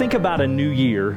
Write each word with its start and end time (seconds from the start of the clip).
Think 0.00 0.14
about 0.14 0.40
a 0.40 0.46
new 0.46 0.70
year, 0.70 1.14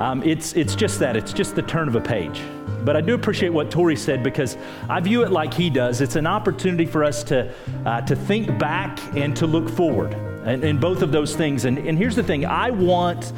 um, 0.00 0.24
it's, 0.24 0.54
it's 0.54 0.74
just 0.74 0.98
that. 0.98 1.14
It's 1.14 1.32
just 1.32 1.54
the 1.54 1.62
turn 1.62 1.86
of 1.86 1.94
a 1.94 2.00
page. 2.00 2.42
But 2.84 2.96
I 2.96 3.00
do 3.00 3.14
appreciate 3.14 3.50
what 3.50 3.70
Tori 3.70 3.94
said 3.94 4.24
because 4.24 4.56
I 4.88 4.98
view 4.98 5.22
it 5.22 5.30
like 5.30 5.54
he 5.54 5.70
does. 5.70 6.00
It's 6.00 6.16
an 6.16 6.26
opportunity 6.26 6.86
for 6.86 7.04
us 7.04 7.22
to, 7.22 7.54
uh, 7.86 8.00
to 8.00 8.16
think 8.16 8.58
back 8.58 8.98
and 9.14 9.36
to 9.36 9.46
look 9.46 9.68
forward 9.68 10.14
and, 10.44 10.64
and 10.64 10.80
both 10.80 11.02
of 11.02 11.12
those 11.12 11.36
things. 11.36 11.66
And, 11.66 11.78
and 11.78 11.96
here's 11.96 12.16
the 12.16 12.24
thing 12.24 12.44
I 12.44 12.70
want 12.70 13.32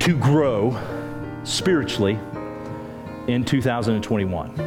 to 0.00 0.18
grow 0.18 0.76
spiritually 1.44 2.18
in 3.28 3.44
2021. 3.44 4.58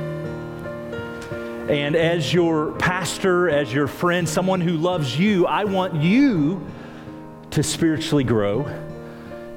And 1.69 1.97
as 1.97 2.33
your 2.33 2.71
pastor, 2.77 3.49
as 3.49 3.73
your 3.73 3.87
friend, 3.87 4.27
someone 4.27 4.61
who 4.61 4.77
loves 4.77 5.19
you, 5.19 5.47
I 5.47 5.65
want 5.65 6.01
you 6.01 6.65
to 7.51 7.61
spiritually 7.61 8.23
grow 8.23 8.65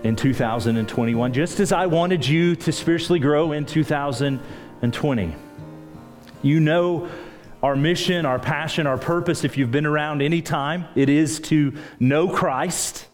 in 0.04 0.14
2021, 0.14 1.32
just 1.32 1.60
as 1.60 1.72
I 1.72 1.86
wanted 1.86 2.26
you 2.26 2.54
to 2.56 2.72
spiritually 2.72 3.18
grow 3.18 3.52
in 3.52 3.66
2020. 3.66 5.34
You 6.42 6.60
know 6.60 7.08
our 7.62 7.74
mission, 7.74 8.24
our 8.24 8.38
passion, 8.38 8.86
our 8.86 8.98
purpose, 8.98 9.42
if 9.42 9.58
you've 9.58 9.72
been 9.72 9.86
around 9.86 10.22
any 10.22 10.40
time, 10.40 10.84
it 10.94 11.08
is 11.08 11.40
to 11.40 11.74
know 11.98 12.28
Christ 12.28 13.06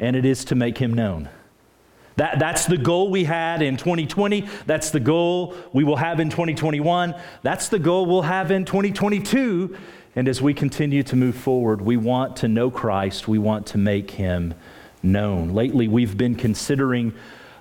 and 0.00 0.16
it 0.16 0.24
is 0.24 0.46
to 0.46 0.54
make 0.54 0.78
him 0.78 0.94
known. 0.94 1.28
That, 2.16 2.38
that's 2.38 2.64
the 2.64 2.78
goal 2.78 3.10
we 3.10 3.24
had 3.24 3.60
in 3.60 3.76
2020. 3.76 4.48
That's 4.64 4.90
the 4.90 5.00
goal 5.00 5.54
we 5.74 5.84
will 5.84 5.96
have 5.96 6.18
in 6.18 6.30
2021. 6.30 7.14
That's 7.42 7.68
the 7.68 7.78
goal 7.78 8.06
we'll 8.06 8.22
have 8.22 8.50
in 8.50 8.64
2022. 8.64 9.76
And 10.14 10.28
as 10.28 10.40
we 10.40 10.54
continue 10.54 11.02
to 11.02 11.16
move 11.16 11.36
forward, 11.36 11.82
we 11.82 11.98
want 11.98 12.36
to 12.36 12.48
know 12.48 12.70
Christ. 12.70 13.28
We 13.28 13.38
want 13.38 13.66
to 13.68 13.78
make 13.78 14.12
him 14.12 14.54
known. 15.06 15.50
Lately, 15.54 15.88
we've 15.88 16.16
been 16.16 16.34
considering 16.34 17.14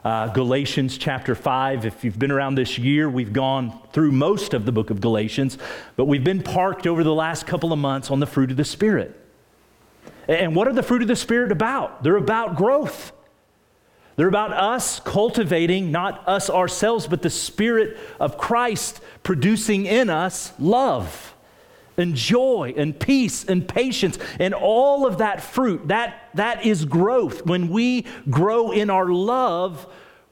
uh, 0.04 0.28
Galatians 0.28 0.98
chapter 0.98 1.36
5. 1.36 1.86
If 1.86 2.04
you've 2.04 2.20
been 2.20 2.32
around 2.32 2.56
this 2.56 2.78
year, 2.78 3.10
we've 3.10 3.34
gone 3.34 3.80
through 3.94 4.12
most 4.12 4.54
of 4.54 4.66
the 4.66 4.72
book 4.72 4.90
of 4.90 5.02
Galatians, 5.02 5.58
but 5.96 6.06
we've 6.06 6.24
been 6.24 6.44
parked 6.44 6.88
over 6.88 7.04
the 7.04 7.14
last 7.14 7.48
couple 7.48 7.72
of 7.72 7.80
months 7.80 8.12
on 8.12 8.20
the 8.20 8.28
fruit 8.28 8.52
of 8.52 8.58
the 8.58 8.66
Spirit. 8.66 9.20
And 10.28 10.56
what 10.56 10.68
are 10.68 10.74
the 10.74 10.84
fruit 10.84 11.02
of 11.02 11.08
the 11.08 11.16
Spirit 11.16 11.52
about? 11.52 12.04
They're 12.04 12.18
about 12.18 12.56
growth. 12.56 13.12
They're 14.16 14.28
about 14.28 14.54
us 14.54 15.00
cultivating, 15.00 15.92
not 15.92 16.28
us 16.28 16.50
ourselves, 16.50 17.06
but 17.06 17.22
the 17.22 17.30
Spirit 17.30 17.98
of 18.20 18.38
Christ 18.38 19.02
producing 19.24 19.86
in 19.86 20.10
us 20.10 20.54
love 20.58 21.35
and 21.98 22.16
joy 22.16 22.74
and 22.76 23.00
peace 23.00 23.46
and 23.46 23.68
patience 23.68 24.18
and 24.40 24.54
all 24.54 25.06
of 25.06 25.20
that 25.20 25.42
fruit. 25.42 25.88
That, 25.88 26.30
that 26.34 26.66
is 26.66 26.86
growth. 26.86 27.46
When 27.46 27.70
we 27.70 28.06
grow 28.30 28.72
in 28.72 28.90
our 28.90 29.08
love, 29.08 29.88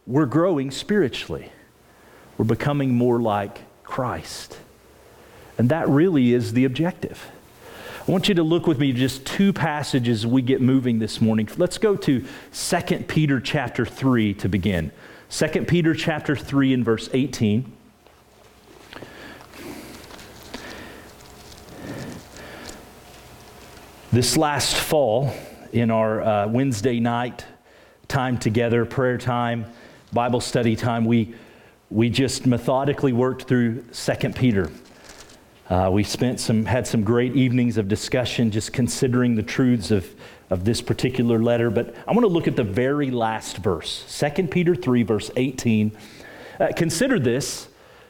we're 0.05 0.25
growing 0.25 0.71
spiritually. 0.71 1.51
We're 2.37 2.45
becoming 2.45 2.93
more 2.93 3.21
like 3.21 3.61
Christ. 3.83 4.57
And 5.57 5.69
that 5.69 5.87
really 5.87 6.33
is 6.33 6.53
the 6.53 6.65
objective. 6.65 7.29
I 8.05 8.11
want 8.11 8.27
you 8.27 8.35
to 8.35 8.43
look 8.43 8.67
with 8.67 8.79
me 8.79 8.91
just 8.91 9.25
two 9.25 9.53
passages 9.53 10.27
we 10.27 10.41
get 10.41 10.59
moving 10.59 10.99
this 10.99 11.21
morning. 11.21 11.47
Let's 11.57 11.77
go 11.77 11.95
to 11.95 12.25
2 12.51 12.97
Peter 13.07 13.39
chapter 13.39 13.85
3 13.85 14.33
to 14.35 14.49
begin. 14.49 14.91
2 15.29 15.47
Peter 15.65 15.93
chapter 15.93 16.35
3 16.35 16.73
and 16.73 16.83
verse 16.83 17.09
18. 17.13 17.71
This 24.13 24.37
last 24.37 24.75
fall, 24.75 25.33
in 25.71 25.89
our 25.89 26.21
uh, 26.21 26.47
Wednesday 26.47 26.99
night 26.99 27.45
time 28.07 28.37
together, 28.37 28.85
prayer 28.85 29.17
time, 29.17 29.65
Bible 30.11 30.39
study 30.39 30.75
time, 30.75 31.05
we, 31.05 31.33
we 31.89 32.11
just 32.11 32.45
methodically 32.45 33.11
worked 33.11 33.47
through 33.47 33.83
2 33.91 34.29
Peter. 34.33 34.69
Uh, 35.67 35.89
we 35.91 36.03
spent 36.03 36.39
some, 36.39 36.63
had 36.63 36.85
some 36.85 37.03
great 37.03 37.35
evenings 37.35 37.79
of 37.79 37.87
discussion 37.87 38.51
just 38.51 38.71
considering 38.71 39.33
the 39.33 39.41
truths 39.41 39.89
of, 39.89 40.07
of 40.51 40.63
this 40.63 40.79
particular 40.79 41.41
letter. 41.41 41.71
But 41.71 41.95
I 42.07 42.11
want 42.11 42.21
to 42.21 42.27
look 42.27 42.47
at 42.47 42.55
the 42.55 42.63
very 42.63 43.09
last 43.09 43.57
verse 43.57 44.05
2 44.35 44.45
Peter 44.45 44.75
3, 44.75 45.01
verse 45.01 45.31
18. 45.35 45.91
Uh, 46.59 46.67
consider 46.75 47.17
this. 47.17 47.67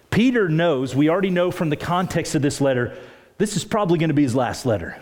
Peter 0.09 0.49
knows, 0.49 0.97
we 0.97 1.09
already 1.09 1.29
know 1.29 1.49
from 1.49 1.69
the 1.69 1.77
context 1.77 2.35
of 2.35 2.41
this 2.41 2.59
letter, 2.59 2.93
this 3.37 3.55
is 3.55 3.63
probably 3.63 3.97
going 3.97 4.09
to 4.09 4.13
be 4.13 4.23
his 4.23 4.35
last 4.35 4.65
letter. 4.65 4.97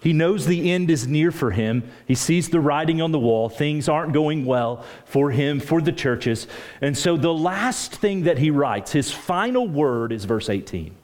He 0.00 0.14
knows 0.14 0.46
the 0.46 0.70
end 0.70 0.90
is 0.90 1.06
near 1.06 1.30
for 1.30 1.50
him. 1.50 1.90
He 2.06 2.14
sees 2.14 2.48
the 2.48 2.60
writing 2.60 3.02
on 3.02 3.12
the 3.12 3.18
wall. 3.18 3.50
Things 3.50 3.86
aren't 3.86 4.14
going 4.14 4.46
well 4.46 4.84
for 5.04 5.30
him, 5.30 5.60
for 5.60 5.82
the 5.82 5.92
churches. 5.92 6.46
And 6.80 6.96
so 6.96 7.18
the 7.18 7.34
last 7.34 7.96
thing 7.96 8.22
that 8.22 8.38
he 8.38 8.50
writes, 8.50 8.92
his 8.92 9.12
final 9.12 9.68
word, 9.68 10.10
is 10.10 10.24
verse 10.24 10.48
18. 10.48 10.94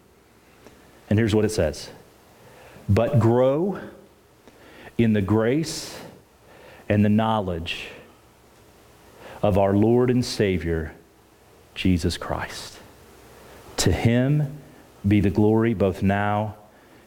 And 1.10 1.18
here's 1.18 1.34
what 1.34 1.44
it 1.44 1.50
says 1.50 1.90
But 2.88 3.20
grow 3.20 3.78
in 4.96 5.12
the 5.12 5.22
grace 5.22 6.00
and 6.88 7.04
the 7.04 7.10
knowledge 7.10 7.88
of 9.42 9.58
our 9.58 9.74
Lord 9.74 10.08
and 10.08 10.24
Savior, 10.24 10.94
Jesus 11.74 12.16
Christ. 12.16 12.78
To 13.78 13.92
him 13.92 14.56
be 15.06 15.20
the 15.20 15.28
glory 15.28 15.74
both 15.74 16.02
now 16.02 16.56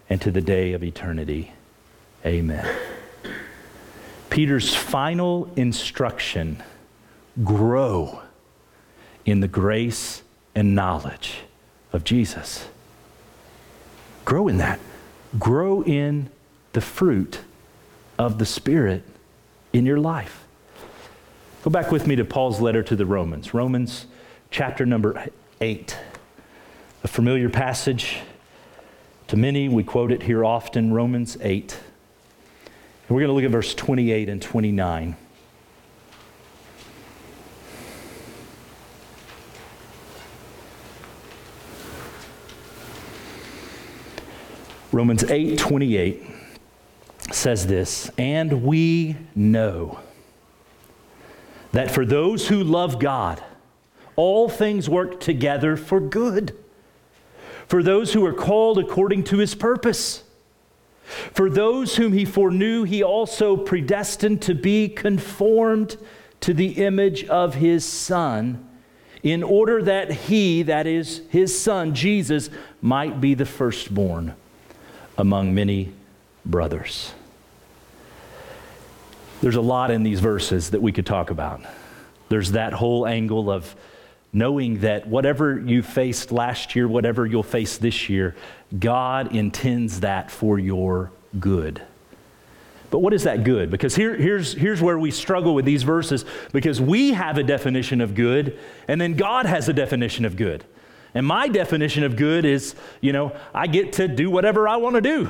and 0.07 0.21
to 0.21 0.29
the 0.29 0.41
day 0.41 0.73
of 0.73 0.83
eternity. 0.83 1.51
Amen. 2.25 2.67
Peter's 4.29 4.75
final 4.75 5.51
instruction 5.55 6.61
grow 7.43 8.21
in 9.25 9.39
the 9.39 9.47
grace 9.47 10.21
and 10.55 10.75
knowledge 10.75 11.39
of 11.93 12.03
Jesus. 12.03 12.67
Grow 14.25 14.47
in 14.47 14.57
that. 14.57 14.79
Grow 15.37 15.83
in 15.83 16.29
the 16.73 16.81
fruit 16.81 17.39
of 18.17 18.37
the 18.37 18.45
Spirit 18.45 19.03
in 19.73 19.85
your 19.85 19.99
life. 19.99 20.45
Go 21.63 21.69
back 21.69 21.91
with 21.91 22.07
me 22.07 22.15
to 22.15 22.25
Paul's 22.25 22.61
letter 22.61 22.83
to 22.83 22.95
the 22.95 23.05
Romans, 23.05 23.53
Romans 23.53 24.05
chapter 24.51 24.85
number 24.85 25.29
8. 25.61 25.97
A 27.03 27.07
familiar 27.07 27.49
passage 27.49 28.19
to 29.27 29.37
many. 29.37 29.69
We 29.69 29.83
quote 29.83 30.11
it 30.11 30.23
here 30.23 30.43
often, 30.43 30.93
Romans 30.93 31.37
8. 31.41 31.79
We're 33.09 33.21
going 33.21 33.29
to 33.29 33.33
look 33.33 33.43
at 33.43 33.49
verse 33.49 33.73
28 33.73 34.29
and 34.29 34.39
29. 34.39 35.15
Romans 44.91 45.23
8 45.23 45.57
28 45.57 46.23
says 47.31 47.65
this, 47.65 48.11
and 48.19 48.63
we 48.63 49.15
know 49.33 49.99
that 51.71 51.89
for 51.89 52.05
those 52.05 52.47
who 52.47 52.63
love 52.63 52.99
God, 52.99 53.43
all 54.15 54.49
things 54.49 54.87
work 54.87 55.19
together 55.19 55.75
for 55.77 55.99
good. 55.99 56.55
For 57.67 57.81
those 57.81 58.13
who 58.13 58.23
are 58.25 58.33
called 58.33 58.77
according 58.77 59.23
to 59.25 59.37
his 59.37 59.55
purpose. 59.55 60.23
For 61.33 61.49
those 61.49 61.95
whom 61.95 62.13
he 62.13 62.25
foreknew, 62.25 62.83
he 62.83 63.01
also 63.01 63.57
predestined 63.57 64.41
to 64.43 64.53
be 64.53 64.87
conformed 64.87 65.97
to 66.41 66.53
the 66.53 66.83
image 66.83 67.25
of 67.25 67.55
his 67.55 67.83
Son, 67.83 68.65
in 69.23 69.43
order 69.43 69.83
that 69.83 70.11
he, 70.11 70.63
that 70.63 70.87
is 70.87 71.21
his 71.29 71.59
Son, 71.59 71.93
Jesus, 71.93 72.49
might 72.81 73.19
be 73.19 73.33
the 73.33 73.45
firstborn 73.45 74.35
among 75.17 75.53
many 75.53 75.91
brothers. 76.45 77.13
There's 79.41 79.55
a 79.55 79.61
lot 79.61 79.91
in 79.91 80.03
these 80.03 80.19
verses 80.19 80.71
that 80.71 80.81
we 80.81 80.91
could 80.91 81.05
talk 81.05 81.29
about. 81.29 81.61
There's 82.29 82.51
that 82.51 82.73
whole 82.73 83.05
angle 83.05 83.49
of 83.49 83.75
knowing 84.31 84.79
that 84.79 85.07
whatever 85.07 85.59
you 85.59 85.81
faced 85.81 86.31
last 86.31 86.75
year, 86.75 86.87
whatever 86.87 87.25
you'll 87.25 87.43
face 87.43 87.77
this 87.77 88.09
year, 88.09 88.35
God 88.77 89.35
intends 89.35 90.01
that 90.01 90.29
for 90.29 90.59
your 90.59 91.11
good. 91.39 91.81
But 92.91 92.99
what 92.99 93.13
is 93.13 93.23
that 93.23 93.43
good? 93.43 93.69
Because 93.69 93.95
here, 93.95 94.15
here's, 94.15 94.53
here's 94.53 94.81
where 94.81 94.97
we 94.97 95.11
struggle 95.11 95.53
with 95.53 95.65
these 95.65 95.83
verses 95.83 96.25
because 96.51 96.81
we 96.81 97.13
have 97.13 97.37
a 97.37 97.43
definition 97.43 98.01
of 98.01 98.15
good, 98.15 98.57
and 98.87 98.99
then 98.99 99.13
God 99.13 99.45
has 99.45 99.69
a 99.69 99.73
definition 99.73 100.25
of 100.25 100.35
good. 100.35 100.63
And 101.13 101.25
my 101.25 101.47
definition 101.47 102.03
of 102.03 102.15
good 102.15 102.45
is, 102.45 102.75
you 103.01 103.13
know, 103.13 103.35
I 103.53 103.67
get 103.67 103.93
to 103.93 104.07
do 104.07 104.29
whatever 104.29 104.67
I 104.67 104.77
want 104.77 104.95
to 104.95 105.01
do. 105.01 105.29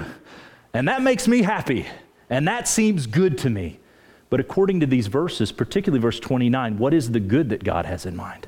And 0.73 0.87
that 0.87 1.01
makes 1.01 1.27
me 1.27 1.41
happy. 1.41 1.87
And 2.29 2.47
that 2.47 2.67
seems 2.67 3.07
good 3.07 3.37
to 3.39 3.49
me. 3.49 3.79
But 4.29 4.39
according 4.39 4.81
to 4.81 4.85
these 4.85 5.07
verses, 5.07 5.51
particularly 5.51 6.01
verse 6.01 6.19
29, 6.19 6.77
what 6.77 6.93
is 6.93 7.11
the 7.11 7.19
good 7.19 7.49
that 7.49 7.63
God 7.63 7.85
has 7.85 8.05
in 8.05 8.15
mind? 8.15 8.47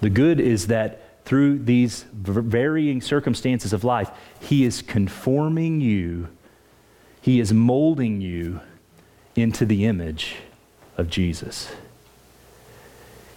The 0.00 0.10
good 0.10 0.40
is 0.40 0.68
that 0.68 1.24
through 1.24 1.58
these 1.58 2.04
varying 2.12 3.00
circumstances 3.00 3.72
of 3.72 3.84
life, 3.84 4.10
He 4.40 4.64
is 4.64 4.82
conforming 4.82 5.80
you, 5.80 6.28
He 7.20 7.40
is 7.40 7.52
molding 7.52 8.20
you 8.20 8.60
into 9.36 9.66
the 9.66 9.84
image 9.84 10.36
of 10.96 11.10
Jesus. 11.10 11.70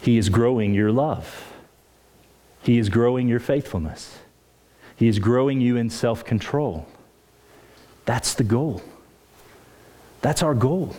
He 0.02 0.18
is 0.18 0.30
growing 0.30 0.74
your 0.74 0.92
love. 0.92 1.54
He 2.64 2.78
is 2.78 2.90
growing 2.90 3.28
your 3.28 3.40
faithfulness. 3.40 4.20
He 4.96 5.08
is 5.08 5.20
growing 5.20 5.62
you 5.62 5.78
in 5.78 5.90
self 5.90 6.24
control. 6.24 6.88
That's 8.06 8.34
the 8.34 8.44
goal. 8.44 8.82
That's 10.22 10.44
our 10.44 10.54
goal. 10.54 10.96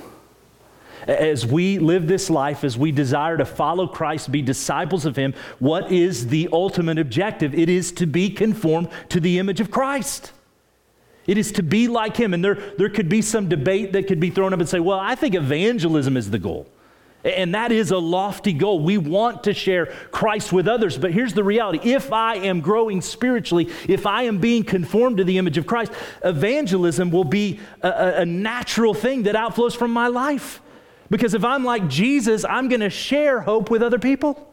As 1.07 1.45
we 1.47 1.79
live 1.79 2.07
this 2.07 2.31
life, 2.31 2.65
as 2.65 2.79
we 2.79 2.93
desire 2.93 3.37
to 3.37 3.45
follow 3.45 3.87
Christ, 3.87 4.31
be 4.31 4.43
disciples 4.43 5.05
of 5.05 5.17
Him, 5.17 5.35
what 5.59 5.91
is 5.91 6.29
the 6.29 6.49
ultimate 6.53 6.99
objective? 6.99 7.55
It 7.55 7.69
is 7.69 7.93
to 7.93 8.07
be 8.07 8.31
conformed 8.31 8.89
to 9.11 9.21
the 9.21 9.39
image 9.39 9.61
of 9.61 9.71
Christ. 9.71 10.33
It 11.27 11.39
is 11.39 11.53
to 11.53 11.63
be 11.63 11.89
like 11.89 12.17
Him. 12.17 12.35
And 12.35 12.45
there, 12.45 12.55
there 12.79 12.89
could 12.89 13.09
be 13.09 13.23
some 13.23 13.49
debate 13.49 13.93
that 13.93 14.07
could 14.07 14.21
be 14.21 14.31
thrown 14.31 14.53
up 14.53 14.61
and 14.61 14.69
say, 14.69 14.81
well, 14.81 14.99
I 14.99 15.15
think 15.15 15.35
evangelism 15.35 16.17
is 16.17 16.31
the 16.31 16.39
goal. 16.39 16.67
And 17.25 17.55
that 17.55 17.71
is 17.71 17.93
a 17.93 17.99
lofty 17.99 18.53
goal. 18.53 18.81
We 18.81 18.99
want 18.99 19.45
to 19.45 19.55
share 19.55 19.87
Christ 20.11 20.53
with 20.53 20.67
others. 20.67 20.99
But 20.99 21.13
here's 21.13 21.35
the 21.35 21.45
reality 21.45 21.93
if 21.93 22.13
I 22.13 22.37
am 22.37 22.61
growing 22.61 23.01
spiritually, 23.01 23.71
if 23.87 24.07
I 24.07 24.25
am 24.25 24.39
being 24.39 24.65
conformed 24.65 25.19
to 25.19 25.25
the 25.25 25.39
image 25.39 25.57
of 25.57 25.67
Christ, 25.67 25.93
evangelism 26.25 27.11
will 27.11 27.25
be 27.25 27.61
a, 27.81 28.15
a 28.19 28.27
natural 28.27 28.93
thing 28.93 29.23
that 29.25 29.37
outflows 29.37 29.77
from 29.77 29.93
my 29.93 30.09
life. 30.09 30.61
Because 31.13 31.35
if 31.35 31.45
I'm 31.45 31.63
like 31.63 31.89
Jesus, 31.89 32.43
I'm 32.43 32.71
going 32.71 32.81
to 32.81 32.89
share 32.89 33.43
hope 33.43 33.69
with 33.69 33.83
other 33.83 33.99
people. 33.99 34.51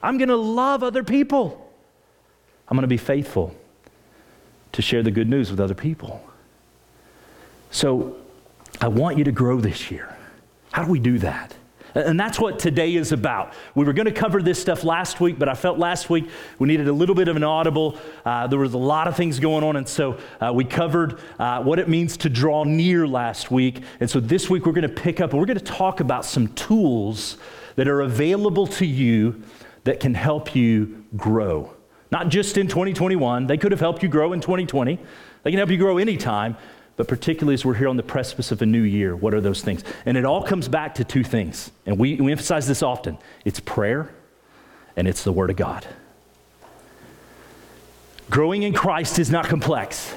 I'm 0.00 0.16
going 0.16 0.28
to 0.28 0.36
love 0.36 0.84
other 0.84 1.02
people. 1.02 1.72
I'm 2.68 2.76
going 2.76 2.82
to 2.82 2.86
be 2.86 2.96
faithful 2.96 3.52
to 4.70 4.80
share 4.80 5.02
the 5.02 5.10
good 5.10 5.28
news 5.28 5.50
with 5.50 5.58
other 5.58 5.74
people. 5.74 6.24
So 7.72 8.16
I 8.80 8.86
want 8.86 9.18
you 9.18 9.24
to 9.24 9.32
grow 9.32 9.60
this 9.60 9.90
year. 9.90 10.16
How 10.70 10.84
do 10.84 10.92
we 10.92 11.00
do 11.00 11.18
that? 11.18 11.56
And 11.98 12.18
that's 12.18 12.38
what 12.38 12.60
today 12.60 12.94
is 12.94 13.10
about. 13.10 13.54
We 13.74 13.84
were 13.84 13.92
going 13.92 14.06
to 14.06 14.12
cover 14.12 14.40
this 14.40 14.60
stuff 14.60 14.84
last 14.84 15.20
week, 15.20 15.36
but 15.36 15.48
I 15.48 15.54
felt 15.54 15.78
last 15.78 16.08
week 16.08 16.28
we 16.60 16.68
needed 16.68 16.86
a 16.86 16.92
little 16.92 17.14
bit 17.14 17.26
of 17.26 17.34
an 17.34 17.42
audible. 17.42 17.98
Uh, 18.24 18.46
there 18.46 18.58
was 18.60 18.74
a 18.74 18.78
lot 18.78 19.08
of 19.08 19.16
things 19.16 19.40
going 19.40 19.64
on, 19.64 19.74
and 19.74 19.88
so 19.88 20.16
uh, 20.40 20.52
we 20.54 20.64
covered 20.64 21.18
uh, 21.40 21.60
what 21.60 21.80
it 21.80 21.88
means 21.88 22.16
to 22.18 22.28
draw 22.28 22.62
near 22.62 23.08
last 23.08 23.50
week. 23.50 23.82
And 23.98 24.08
so 24.08 24.20
this 24.20 24.48
week 24.48 24.64
we're 24.64 24.72
going 24.72 24.82
to 24.82 24.88
pick 24.88 25.20
up 25.20 25.30
and 25.30 25.40
we're 25.40 25.46
going 25.46 25.58
to 25.58 25.64
talk 25.64 25.98
about 25.98 26.24
some 26.24 26.48
tools 26.54 27.36
that 27.74 27.88
are 27.88 28.02
available 28.02 28.68
to 28.68 28.86
you 28.86 29.42
that 29.82 29.98
can 29.98 30.14
help 30.14 30.54
you 30.54 31.04
grow. 31.16 31.74
Not 32.10 32.28
just 32.28 32.56
in 32.56 32.68
2021, 32.68 33.48
they 33.48 33.58
could 33.58 33.72
have 33.72 33.80
helped 33.80 34.02
you 34.02 34.08
grow 34.08 34.32
in 34.32 34.40
2020. 34.40 34.98
They 35.42 35.50
can 35.50 35.58
help 35.58 35.70
you 35.70 35.78
grow 35.78 35.98
anytime, 35.98 36.56
but 36.98 37.06
particularly 37.06 37.54
as 37.54 37.64
we're 37.64 37.74
here 37.74 37.86
on 37.86 37.96
the 37.96 38.02
precipice 38.02 38.50
of 38.50 38.60
a 38.60 38.66
new 38.66 38.82
year, 38.82 39.14
what 39.14 39.32
are 39.32 39.40
those 39.40 39.62
things? 39.62 39.84
And 40.04 40.16
it 40.16 40.24
all 40.24 40.42
comes 40.42 40.66
back 40.66 40.96
to 40.96 41.04
two 41.04 41.22
things. 41.22 41.70
And 41.86 41.96
we, 41.96 42.16
we 42.16 42.32
emphasize 42.32 42.66
this 42.66 42.82
often 42.82 43.16
it's 43.44 43.60
prayer 43.60 44.10
and 44.96 45.06
it's 45.06 45.22
the 45.22 45.32
Word 45.32 45.48
of 45.48 45.56
God. 45.56 45.86
Growing 48.28 48.64
in 48.64 48.74
Christ 48.74 49.20
is 49.20 49.30
not 49.30 49.46
complex, 49.46 50.12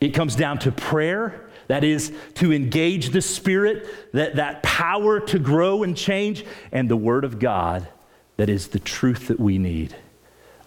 it 0.00 0.08
comes 0.14 0.34
down 0.34 0.58
to 0.60 0.72
prayer. 0.72 1.42
That 1.68 1.82
is 1.82 2.12
to 2.34 2.52
engage 2.52 3.10
the 3.10 3.20
Spirit, 3.20 4.12
that, 4.12 4.36
that 4.36 4.62
power 4.62 5.18
to 5.18 5.38
grow 5.40 5.82
and 5.82 5.96
change, 5.96 6.46
and 6.70 6.88
the 6.88 6.96
Word 6.96 7.24
of 7.24 7.40
God 7.40 7.88
that 8.36 8.48
is 8.48 8.68
the 8.68 8.78
truth 8.78 9.26
that 9.26 9.40
we 9.40 9.58
need 9.58 9.96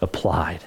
applied. 0.02 0.62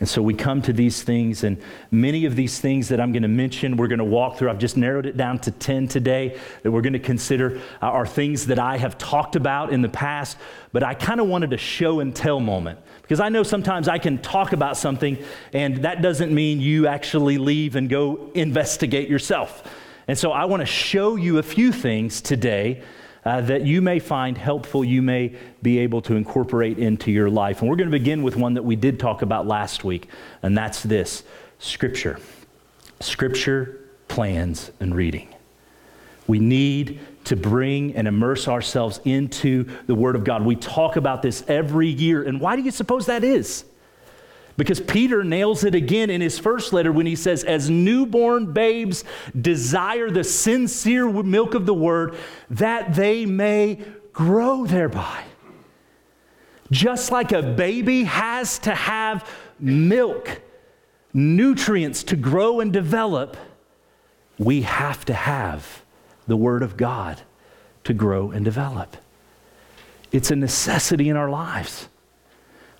And 0.00 0.08
so 0.08 0.20
we 0.20 0.34
come 0.34 0.60
to 0.62 0.72
these 0.72 1.02
things, 1.04 1.44
and 1.44 1.56
many 1.90 2.24
of 2.24 2.34
these 2.34 2.58
things 2.60 2.88
that 2.88 3.00
I'm 3.00 3.12
going 3.12 3.22
to 3.22 3.28
mention, 3.28 3.76
we're 3.76 3.86
going 3.86 4.00
to 4.00 4.04
walk 4.04 4.36
through. 4.36 4.50
I've 4.50 4.58
just 4.58 4.76
narrowed 4.76 5.06
it 5.06 5.16
down 5.16 5.38
to 5.40 5.52
10 5.52 5.86
today 5.86 6.38
that 6.62 6.72
we're 6.72 6.82
going 6.82 6.94
to 6.94 6.98
consider 6.98 7.60
uh, 7.80 7.86
are 7.86 8.06
things 8.06 8.46
that 8.46 8.58
I 8.58 8.76
have 8.76 8.98
talked 8.98 9.36
about 9.36 9.72
in 9.72 9.82
the 9.82 9.88
past, 9.88 10.36
but 10.72 10.82
I 10.82 10.94
kind 10.94 11.20
of 11.20 11.28
wanted 11.28 11.52
a 11.52 11.56
show 11.56 12.00
and 12.00 12.14
tell 12.14 12.40
moment 12.40 12.80
because 13.02 13.20
I 13.20 13.28
know 13.28 13.44
sometimes 13.44 13.86
I 13.86 13.98
can 13.98 14.18
talk 14.18 14.52
about 14.52 14.76
something, 14.76 15.16
and 15.52 15.76
that 15.84 16.02
doesn't 16.02 16.34
mean 16.34 16.60
you 16.60 16.88
actually 16.88 17.38
leave 17.38 17.76
and 17.76 17.88
go 17.88 18.30
investigate 18.34 19.08
yourself. 19.08 19.62
And 20.08 20.18
so 20.18 20.32
I 20.32 20.46
want 20.46 20.60
to 20.60 20.66
show 20.66 21.16
you 21.16 21.38
a 21.38 21.42
few 21.42 21.70
things 21.70 22.20
today 22.20 22.82
uh, 23.24 23.40
that 23.42 23.64
you 23.64 23.80
may 23.80 23.98
find 23.98 24.36
helpful, 24.36 24.84
you 24.84 25.02
may 25.02 25.34
be 25.62 25.78
able 25.78 26.02
to 26.02 26.14
incorporate 26.14 26.78
into 26.78 27.10
your 27.10 27.30
life. 27.30 27.60
And 27.60 27.70
we're 27.70 27.76
going 27.76 27.90
to 27.90 27.98
begin 27.98 28.22
with 28.22 28.36
one 28.36 28.54
that 28.54 28.64
we 28.64 28.76
did 28.76 28.98
talk 29.00 29.22
about 29.22 29.46
last 29.46 29.84
week, 29.84 30.08
and 30.42 30.56
that's 30.56 30.82
this 30.82 31.24
Scripture. 31.58 32.18
Scripture, 33.00 33.80
plans, 34.08 34.70
and 34.80 34.94
reading. 34.94 35.28
We 36.26 36.38
need 36.38 37.00
to 37.24 37.36
bring 37.36 37.94
and 37.96 38.06
immerse 38.06 38.48
ourselves 38.48 39.00
into 39.04 39.64
the 39.86 39.94
Word 39.94 40.16
of 40.16 40.24
God. 40.24 40.44
We 40.44 40.56
talk 40.56 40.96
about 40.96 41.22
this 41.22 41.44
every 41.48 41.88
year. 41.88 42.22
And 42.22 42.40
why 42.40 42.56
do 42.56 42.62
you 42.62 42.70
suppose 42.70 43.06
that 43.06 43.24
is? 43.24 43.64
Because 44.56 44.80
Peter 44.80 45.24
nails 45.24 45.64
it 45.64 45.74
again 45.74 46.10
in 46.10 46.20
his 46.20 46.38
first 46.38 46.72
letter 46.72 46.92
when 46.92 47.06
he 47.06 47.16
says, 47.16 47.42
As 47.42 47.68
newborn 47.68 48.52
babes 48.52 49.04
desire 49.38 50.10
the 50.10 50.22
sincere 50.22 51.10
milk 51.10 51.54
of 51.54 51.66
the 51.66 51.74
word, 51.74 52.16
that 52.50 52.94
they 52.94 53.26
may 53.26 53.82
grow 54.12 54.64
thereby. 54.64 55.24
Just 56.70 57.10
like 57.10 57.32
a 57.32 57.42
baby 57.42 58.04
has 58.04 58.58
to 58.60 58.74
have 58.74 59.28
milk, 59.58 60.40
nutrients 61.12 62.02
to 62.04 62.16
grow 62.16 62.60
and 62.60 62.72
develop, 62.72 63.36
we 64.38 64.62
have 64.62 65.04
to 65.06 65.14
have 65.14 65.82
the 66.26 66.36
Word 66.36 66.62
of 66.62 66.76
God 66.76 67.22
to 67.84 67.92
grow 67.92 68.30
and 68.30 68.44
develop. 68.44 68.96
It's 70.10 70.30
a 70.30 70.36
necessity 70.36 71.08
in 71.08 71.16
our 71.16 71.28
lives. 71.28 71.88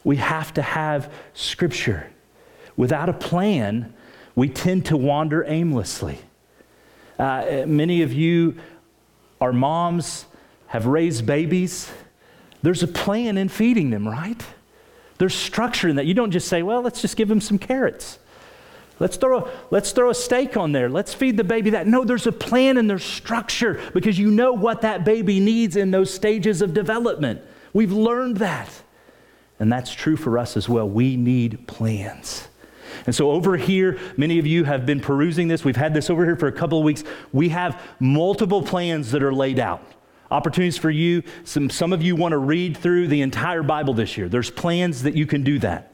We 0.05 0.17
have 0.17 0.55
to 0.55 0.63
have 0.63 1.13
Scripture. 1.33 2.11
Without 2.77 3.09
a 3.09 3.13
plan, 3.13 3.93
we 4.37 4.49
tend 4.49 4.87
to 4.87 4.97
wander 4.97 5.45
aimlessly. 5.45 6.19
Uh, 7.19 7.65
many 7.67 8.03
of 8.03 8.13
you 8.13 8.57
are 9.41 9.53
moms, 9.53 10.27
have 10.67 10.87
raised 10.87 11.25
babies. 11.25 11.91
There's 12.63 12.83
a 12.83 12.89
plan 12.89 13.39
in 13.39 13.49
feeding 13.49 13.91
them, 13.91 14.07
right? 14.07 14.43
There's 15.19 15.35
structure 15.35 15.89
in 15.89 15.97
that. 15.97 16.07
You 16.07 16.15
don't 16.15 16.33
just 16.33 16.49
say, 16.49 16.63
well, 16.63 16.83
let's 16.83 17.01
just 17.01 17.17
give 17.17 17.29
them 17.29 17.41
some 17.41 17.59
carrots. 17.59 18.19
Let's 19.01 19.17
throw, 19.17 19.39
a, 19.39 19.51
let's 19.71 19.93
throw 19.93 20.11
a 20.11 20.15
steak 20.15 20.57
on 20.57 20.73
there. 20.73 20.89
Let's 20.89 21.15
feed 21.15 21.37
the 21.37 21.45
baby 21.45 21.71
that. 21.71 21.87
No, 21.87 22.05
there's 22.05 22.27
a 22.27 22.33
plan 22.33 22.77
and 22.77 22.89
there's 22.89 23.05
structure 23.05 23.81
because 23.93 24.19
you 24.19 24.31
know 24.31 24.53
what 24.53 24.83
that 24.83 25.05
baby 25.05 25.41
needs 25.41 25.77
in 25.77 25.91
those 25.91 26.13
stages 26.13 26.63
of 26.63 26.75
development. 26.75 27.43
We've 27.73 27.93
learned 27.93 28.37
that. 28.39 28.71
And 29.59 29.73
that's 29.73 29.93
true 29.93 30.17
for 30.17 30.39
us 30.39 30.57
as 30.57 30.69
well. 30.69 30.89
We 30.89 31.17
need 31.17 31.67
plans. 31.67 32.49
And 33.07 33.15
so, 33.15 33.31
over 33.31 33.57
here, 33.57 33.99
many 34.17 34.39
of 34.39 34.47
you 34.47 34.65
have 34.65 34.87
been 34.87 35.01
perusing 35.01 35.49
this. 35.49 35.65
We've 35.65 35.77
had 35.77 35.95
this 35.95 36.11
over 36.11 36.25
here 36.25 36.37
for 36.37 36.47
a 36.47 36.53
couple 36.53 36.79
of 36.79 36.85
weeks. 36.85 37.05
We 37.33 37.51
have 37.51 37.81
multiple 38.01 38.63
plans 38.63 39.11
that 39.13 39.23
are 39.23 39.33
laid 39.33 39.59
out. 39.59 39.83
Opportunities 40.31 40.79
for 40.79 40.91
you. 40.91 41.23
Some, 41.45 41.71
some 41.71 41.93
of 41.93 42.03
you 42.03 42.17
want 42.17 42.33
to 42.33 42.39
read 42.39 42.77
through 42.77 43.09
the 43.09 43.23
entire 43.23 43.63
Bible 43.63 43.95
this 43.95 44.17
year. 44.17 44.29
There's 44.29 44.51
plans 44.51 45.03
that 45.03 45.15
you 45.15 45.27
can 45.27 45.45
do 45.45 45.59
that. 45.61 45.93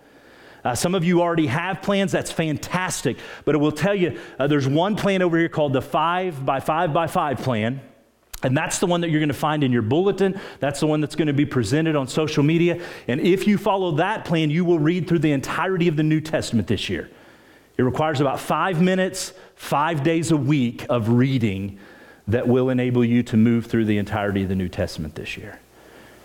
Uh, 0.65 0.75
some 0.75 0.95
of 0.95 1.05
you 1.05 1.21
already 1.21 1.47
have 1.47 1.83
plans. 1.83 2.13
That's 2.13 2.31
fantastic. 2.31 3.19
But 3.45 3.55
it 3.55 3.59
will 3.59 3.73
tell 3.73 3.95
you 3.95 4.19
uh, 4.39 4.47
there's 4.47 4.69
one 4.69 4.95
plan 4.95 5.23
over 5.23 5.39
here 5.39 5.49
called 5.49 5.73
the 5.73 5.83
five 5.83 6.45
by 6.45 6.61
five 6.61 6.93
by 6.93 7.07
five 7.07 7.39
plan. 7.39 7.81
And 8.43 8.57
that's 8.57 8.79
the 8.79 8.87
one 8.87 9.03
that 9.03 9.11
you're 9.11 9.21
going 9.21 9.29
to 9.29 9.35
find 9.35 9.63
in 9.63 9.71
your 9.71 9.83
bulletin. 9.83 10.41
That's 10.61 10.81
the 10.81 10.87
one 10.87 11.01
that's 11.01 11.15
going 11.15 11.29
to 11.29 11.35
be 11.35 11.45
presented 11.45 11.95
on 11.95 12.09
social 12.09 12.43
media. 12.43 12.83
And 13.07 13.21
if 13.21 13.47
you 13.47 13.59
follow 13.59 13.93
that 13.97 14.25
plan, 14.25 14.51
you 14.51 14.65
will 14.65 14.79
read 14.79 15.09
through 15.09 15.19
the 15.19 15.33
entirety 15.33 15.89
of 15.89 15.97
the 15.97 16.03
New 16.03 16.21
Testament 16.21 16.67
this 16.67 16.89
year. 16.89 17.11
It 17.77 17.83
requires 17.83 18.21
about 18.21 18.41
five 18.41 18.81
minutes, 18.81 19.33
five 19.55 20.03
days 20.03 20.31
a 20.31 20.37
week 20.37 20.87
of 20.89 21.11
reading 21.11 21.79
that 22.29 22.47
will 22.47 22.71
enable 22.71 23.05
you 23.05 23.23
to 23.25 23.37
move 23.37 23.67
through 23.67 23.85
the 23.87 23.99
entirety 23.99 24.43
of 24.43 24.49
the 24.49 24.55
New 24.55 24.69
Testament 24.69 25.15
this 25.15 25.37
year. 25.37 25.61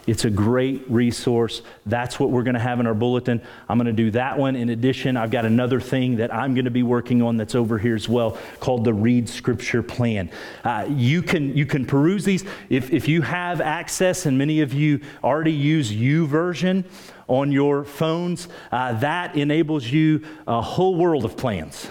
It's 0.08 0.24
a 0.24 0.30
great 0.30 0.90
resource. 0.90 1.64
That's 1.86 2.20
what 2.20 2.30
we're 2.30 2.44
going 2.44 2.56
to 2.56 2.60
have 2.60 2.80
in 2.80 2.86
our 2.86 2.94
bulletin. 2.94 3.42
I'm 3.68 3.78
going 3.78 3.88
to 3.88 3.94
do 3.94 4.12
that 4.12 4.38
one. 4.38 4.56
In 4.56 4.70
addition, 4.70 5.18
I've 5.18 5.32
got 5.32 5.46
another 5.46 5.80
thing 5.80 6.18
that 6.18 6.34
I'm 6.34 6.54
going 6.54 6.66
to 6.66 6.72
be 6.72 6.84
working 6.84 7.24
on 7.24 7.38
that's 7.38 7.56
over 7.56 7.80
here 7.80 7.96
as 7.96 8.08
well 8.08 8.38
called 8.60 8.84
the 8.84 8.94
Read 8.94 9.28
Scripture 9.28 9.82
Plan. 9.82 10.30
Uh, 10.64 10.86
you, 10.90 11.24
can, 11.24 11.58
you 11.58 11.66
can 11.66 11.86
peruse 11.86 12.24
these. 12.24 12.46
If, 12.70 12.92
if 12.92 13.08
you 13.08 13.24
have 13.24 13.62
access, 13.62 14.28
and 14.28 14.38
many 14.38 14.62
of 14.62 14.74
you 14.74 15.02
already 15.24 15.52
use 15.52 15.92
YouVersion 15.92 16.86
on 17.28 17.52
your 17.52 17.84
phones, 17.84 18.48
uh, 18.72 18.94
that 19.00 19.36
enables 19.36 19.88
you 19.88 20.24
a 20.46 20.62
whole 20.62 20.96
world 20.96 21.26
of 21.26 21.36
plans. 21.36 21.88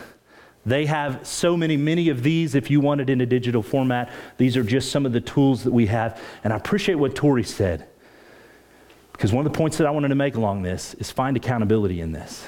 They 0.66 0.86
have 0.86 1.26
so 1.26 1.56
many, 1.56 1.76
many 1.76 2.08
of 2.08 2.22
these 2.22 2.54
if 2.54 2.70
you 2.70 2.80
want 2.80 3.00
it 3.00 3.10
in 3.10 3.20
a 3.20 3.26
digital 3.26 3.62
format. 3.62 4.10
These 4.38 4.56
are 4.56 4.62
just 4.62 4.90
some 4.90 5.04
of 5.04 5.12
the 5.12 5.20
tools 5.20 5.64
that 5.64 5.72
we 5.72 5.86
have. 5.86 6.22
And 6.42 6.52
I 6.52 6.56
appreciate 6.56 6.94
what 6.94 7.14
Tori 7.14 7.44
said. 7.44 7.88
Because 9.14 9.32
one 9.32 9.46
of 9.46 9.52
the 9.52 9.56
points 9.56 9.78
that 9.78 9.86
I 9.86 9.90
wanted 9.90 10.08
to 10.08 10.16
make 10.16 10.34
along 10.34 10.62
this 10.62 10.94
is 10.94 11.10
find 11.10 11.36
accountability 11.36 12.00
in 12.00 12.10
this. 12.10 12.44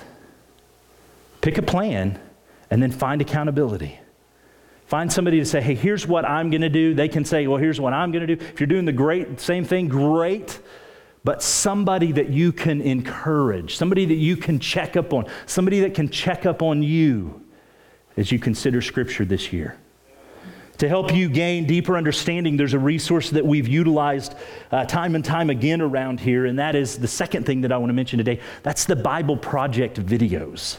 Pick 1.40 1.58
a 1.58 1.62
plan 1.62 2.20
and 2.70 2.82
then 2.82 2.90
find 2.90 3.22
accountability. 3.22 4.00
Find 4.86 5.12
somebody 5.12 5.38
to 5.38 5.46
say, 5.46 5.60
hey, 5.60 5.76
here's 5.76 6.08
what 6.08 6.24
I'm 6.24 6.50
going 6.50 6.62
to 6.62 6.68
do. 6.68 6.92
They 6.92 7.08
can 7.08 7.24
say, 7.24 7.46
well, 7.46 7.56
here's 7.56 7.80
what 7.80 7.92
I'm 7.92 8.10
going 8.10 8.26
to 8.26 8.34
do. 8.34 8.44
If 8.44 8.58
you're 8.58 8.66
doing 8.66 8.84
the 8.84 8.92
great 8.92 9.40
same 9.40 9.64
thing, 9.64 9.86
great. 9.86 10.58
But 11.22 11.40
somebody 11.40 12.12
that 12.12 12.30
you 12.30 12.52
can 12.52 12.80
encourage, 12.80 13.76
somebody 13.76 14.04
that 14.04 14.14
you 14.14 14.36
can 14.36 14.58
check 14.58 14.96
up 14.96 15.12
on, 15.12 15.26
somebody 15.46 15.80
that 15.80 15.94
can 15.94 16.08
check 16.08 16.46
up 16.46 16.62
on 16.62 16.82
you 16.82 17.44
as 18.16 18.32
you 18.32 18.40
consider 18.40 18.82
Scripture 18.82 19.24
this 19.24 19.52
year. 19.52 19.78
To 20.78 20.88
help 20.88 21.14
you 21.14 21.30
gain 21.30 21.66
deeper 21.66 21.96
understanding, 21.96 22.58
there's 22.58 22.74
a 22.74 22.78
resource 22.78 23.30
that 23.30 23.46
we've 23.46 23.66
utilized 23.66 24.34
uh, 24.70 24.84
time 24.84 25.14
and 25.14 25.24
time 25.24 25.48
again 25.48 25.80
around 25.80 26.20
here, 26.20 26.44
and 26.44 26.58
that 26.58 26.74
is 26.74 26.98
the 26.98 27.08
second 27.08 27.46
thing 27.46 27.62
that 27.62 27.72
I 27.72 27.78
want 27.78 27.88
to 27.88 27.94
mention 27.94 28.18
today. 28.18 28.40
That's 28.62 28.84
the 28.84 28.96
Bible 28.96 29.38
Project 29.38 30.04
videos. 30.04 30.78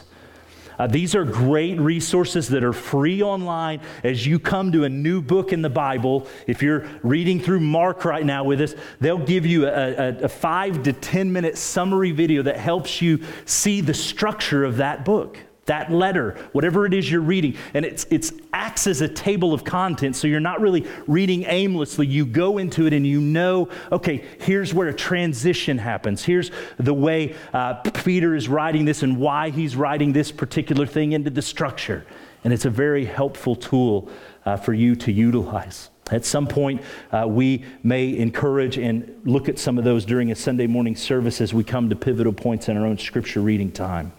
Uh, 0.78 0.86
these 0.86 1.16
are 1.16 1.24
great 1.24 1.80
resources 1.80 2.48
that 2.48 2.62
are 2.62 2.72
free 2.72 3.20
online 3.20 3.80
as 4.04 4.24
you 4.24 4.38
come 4.38 4.70
to 4.70 4.84
a 4.84 4.88
new 4.88 5.20
book 5.20 5.52
in 5.52 5.60
the 5.62 5.70
Bible. 5.70 6.28
If 6.46 6.62
you're 6.62 6.86
reading 7.02 7.40
through 7.40 7.58
Mark 7.58 8.04
right 8.04 8.24
now 8.24 8.44
with 8.44 8.60
us, 8.60 8.76
they'll 9.00 9.18
give 9.18 9.44
you 9.44 9.66
a, 9.66 9.94
a, 9.94 10.18
a 10.18 10.28
five 10.28 10.84
to 10.84 10.92
10 10.92 11.32
minute 11.32 11.58
summary 11.58 12.12
video 12.12 12.42
that 12.42 12.56
helps 12.56 13.02
you 13.02 13.18
see 13.44 13.80
the 13.80 13.94
structure 13.94 14.64
of 14.64 14.76
that 14.76 15.04
book 15.04 15.38
that 15.68 15.92
letter, 15.92 16.36
whatever 16.52 16.84
it 16.84 16.92
is 16.92 17.10
you're 17.10 17.20
reading. 17.20 17.56
And 17.72 17.84
it's, 17.84 18.06
it's 18.10 18.32
acts 18.52 18.86
as 18.86 19.00
a 19.00 19.08
table 19.08 19.54
of 19.54 19.64
contents, 19.64 20.18
so 20.18 20.26
you're 20.26 20.40
not 20.40 20.60
really 20.60 20.86
reading 21.06 21.44
aimlessly. 21.46 22.06
You 22.06 22.26
go 22.26 22.58
into 22.58 22.86
it 22.86 22.92
and 22.92 23.06
you 23.06 23.20
know, 23.20 23.68
okay, 23.92 24.24
here's 24.40 24.74
where 24.74 24.88
a 24.88 24.94
transition 24.94 25.78
happens. 25.78 26.24
Here's 26.24 26.50
the 26.78 26.94
way 26.94 27.34
uh, 27.54 27.74
Peter 27.74 28.34
is 28.34 28.48
writing 28.48 28.84
this 28.84 29.02
and 29.02 29.18
why 29.18 29.50
he's 29.50 29.76
writing 29.76 30.12
this 30.12 30.32
particular 30.32 30.86
thing 30.86 31.12
into 31.12 31.30
the 31.30 31.42
structure. 31.42 32.04
And 32.44 32.52
it's 32.52 32.64
a 32.64 32.70
very 32.70 33.04
helpful 33.04 33.56
tool 33.56 34.10
uh, 34.44 34.56
for 34.56 34.72
you 34.72 34.96
to 34.96 35.12
utilize. 35.12 35.90
At 36.10 36.24
some 36.24 36.46
point, 36.46 36.80
uh, 37.12 37.26
we 37.28 37.64
may 37.82 38.16
encourage 38.16 38.78
and 38.78 39.20
look 39.24 39.48
at 39.48 39.58
some 39.58 39.76
of 39.76 39.84
those 39.84 40.04
during 40.04 40.30
a 40.30 40.34
Sunday 40.34 40.66
morning 40.66 40.96
service 40.96 41.40
as 41.40 41.52
we 41.52 41.64
come 41.64 41.90
to 41.90 41.96
pivotal 41.96 42.32
points 42.32 42.68
in 42.68 42.76
our 42.76 42.86
own 42.86 42.96
scripture 42.96 43.40
reading 43.40 43.70
time. 43.70 44.12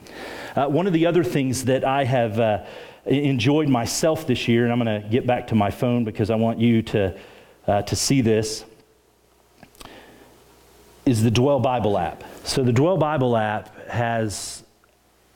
Uh, 0.59 0.67
one 0.67 0.87
of 0.87 0.91
the 0.91 1.05
other 1.05 1.23
things 1.23 1.63
that 1.63 1.85
I 1.85 2.03
have 2.03 2.37
uh, 2.37 2.65
enjoyed 3.05 3.69
myself 3.69 4.27
this 4.27 4.49
year, 4.49 4.65
and 4.65 4.73
I'm 4.73 4.83
going 4.83 5.01
to 5.01 5.07
get 5.07 5.25
back 5.25 5.47
to 5.47 5.55
my 5.55 5.71
phone 5.71 6.03
because 6.03 6.29
I 6.29 6.35
want 6.35 6.59
you 6.59 6.81
to, 6.81 7.17
uh, 7.65 7.81
to 7.83 7.95
see 7.95 8.19
this, 8.19 8.65
is 11.05 11.23
the 11.23 11.31
Dwell 11.31 11.61
Bible 11.61 11.97
app. 11.97 12.25
So, 12.43 12.61
the 12.61 12.73
Dwell 12.73 12.97
Bible 12.97 13.37
app 13.37 13.87
has 13.87 14.65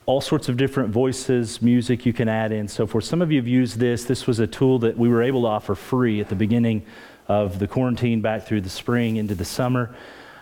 all 0.04 0.20
sorts 0.20 0.50
of 0.50 0.58
different 0.58 0.90
voices, 0.90 1.62
music 1.62 2.04
you 2.04 2.12
can 2.12 2.28
add 2.28 2.52
in, 2.52 2.68
so 2.68 2.86
forth. 2.86 3.04
Some 3.04 3.22
of 3.22 3.32
you 3.32 3.38
have 3.38 3.48
used 3.48 3.78
this. 3.78 4.04
This 4.04 4.26
was 4.26 4.40
a 4.40 4.46
tool 4.46 4.78
that 4.80 4.98
we 4.98 5.08
were 5.08 5.22
able 5.22 5.40
to 5.44 5.48
offer 5.48 5.74
free 5.74 6.20
at 6.20 6.28
the 6.28 6.34
beginning 6.34 6.84
of 7.28 7.58
the 7.58 7.66
quarantine 7.66 8.20
back 8.20 8.42
through 8.46 8.60
the 8.60 8.68
spring 8.68 9.16
into 9.16 9.34
the 9.34 9.46
summer. 9.46 9.96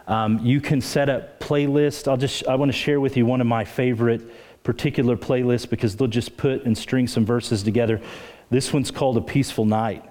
Um, 0.09 0.41
you 0.45 0.61
can 0.61 0.81
set 0.81 1.09
up 1.09 1.39
playlists. 1.39 2.09
I'll 2.09 2.17
just 2.17 2.49
I 2.49 2.57
want 2.57 2.73
to 2.73 2.77
share 2.77 3.01
with 3.01 3.17
you 3.17 3.25
one 3.25 3.41
of 3.41 3.47
my 3.47 3.65
favorite 3.65 4.23
particular 4.63 5.17
playlist 5.17 5.71
because 5.71 5.97
they'll 5.97 6.09
just 6.09 6.37
put 6.37 6.65
and 6.65 6.77
string 6.77 7.07
some 7.07 7.25
verses 7.25 7.63
together. 7.63 8.01
This 8.51 8.73
one's 8.73 8.91
called 8.91 9.17
A 9.17 9.21
Peaceful 9.21 9.65
Night. 9.65 10.05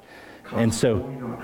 And 0.53 0.73
so, 0.73 1.39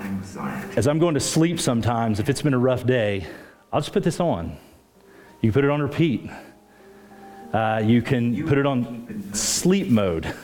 as 0.76 0.86
I'm 0.86 0.98
going 0.98 1.14
to 1.14 1.20
sleep 1.20 1.58
sometimes, 1.58 2.20
if 2.20 2.28
it's 2.28 2.42
been 2.42 2.52
a 2.52 2.58
rough 2.58 2.84
day, 2.84 3.26
I'll 3.72 3.80
just 3.80 3.92
put 3.92 4.02
this 4.02 4.20
on. 4.20 4.56
You 5.40 5.50
can 5.50 5.52
put 5.52 5.64
it 5.64 5.70
on 5.70 5.80
repeat. 5.80 6.28
Uh, 7.52 7.80
you 7.82 8.02
can 8.02 8.46
put 8.46 8.58
it 8.58 8.66
on 8.66 9.32
sleep 9.32 9.88
mode. 9.88 10.34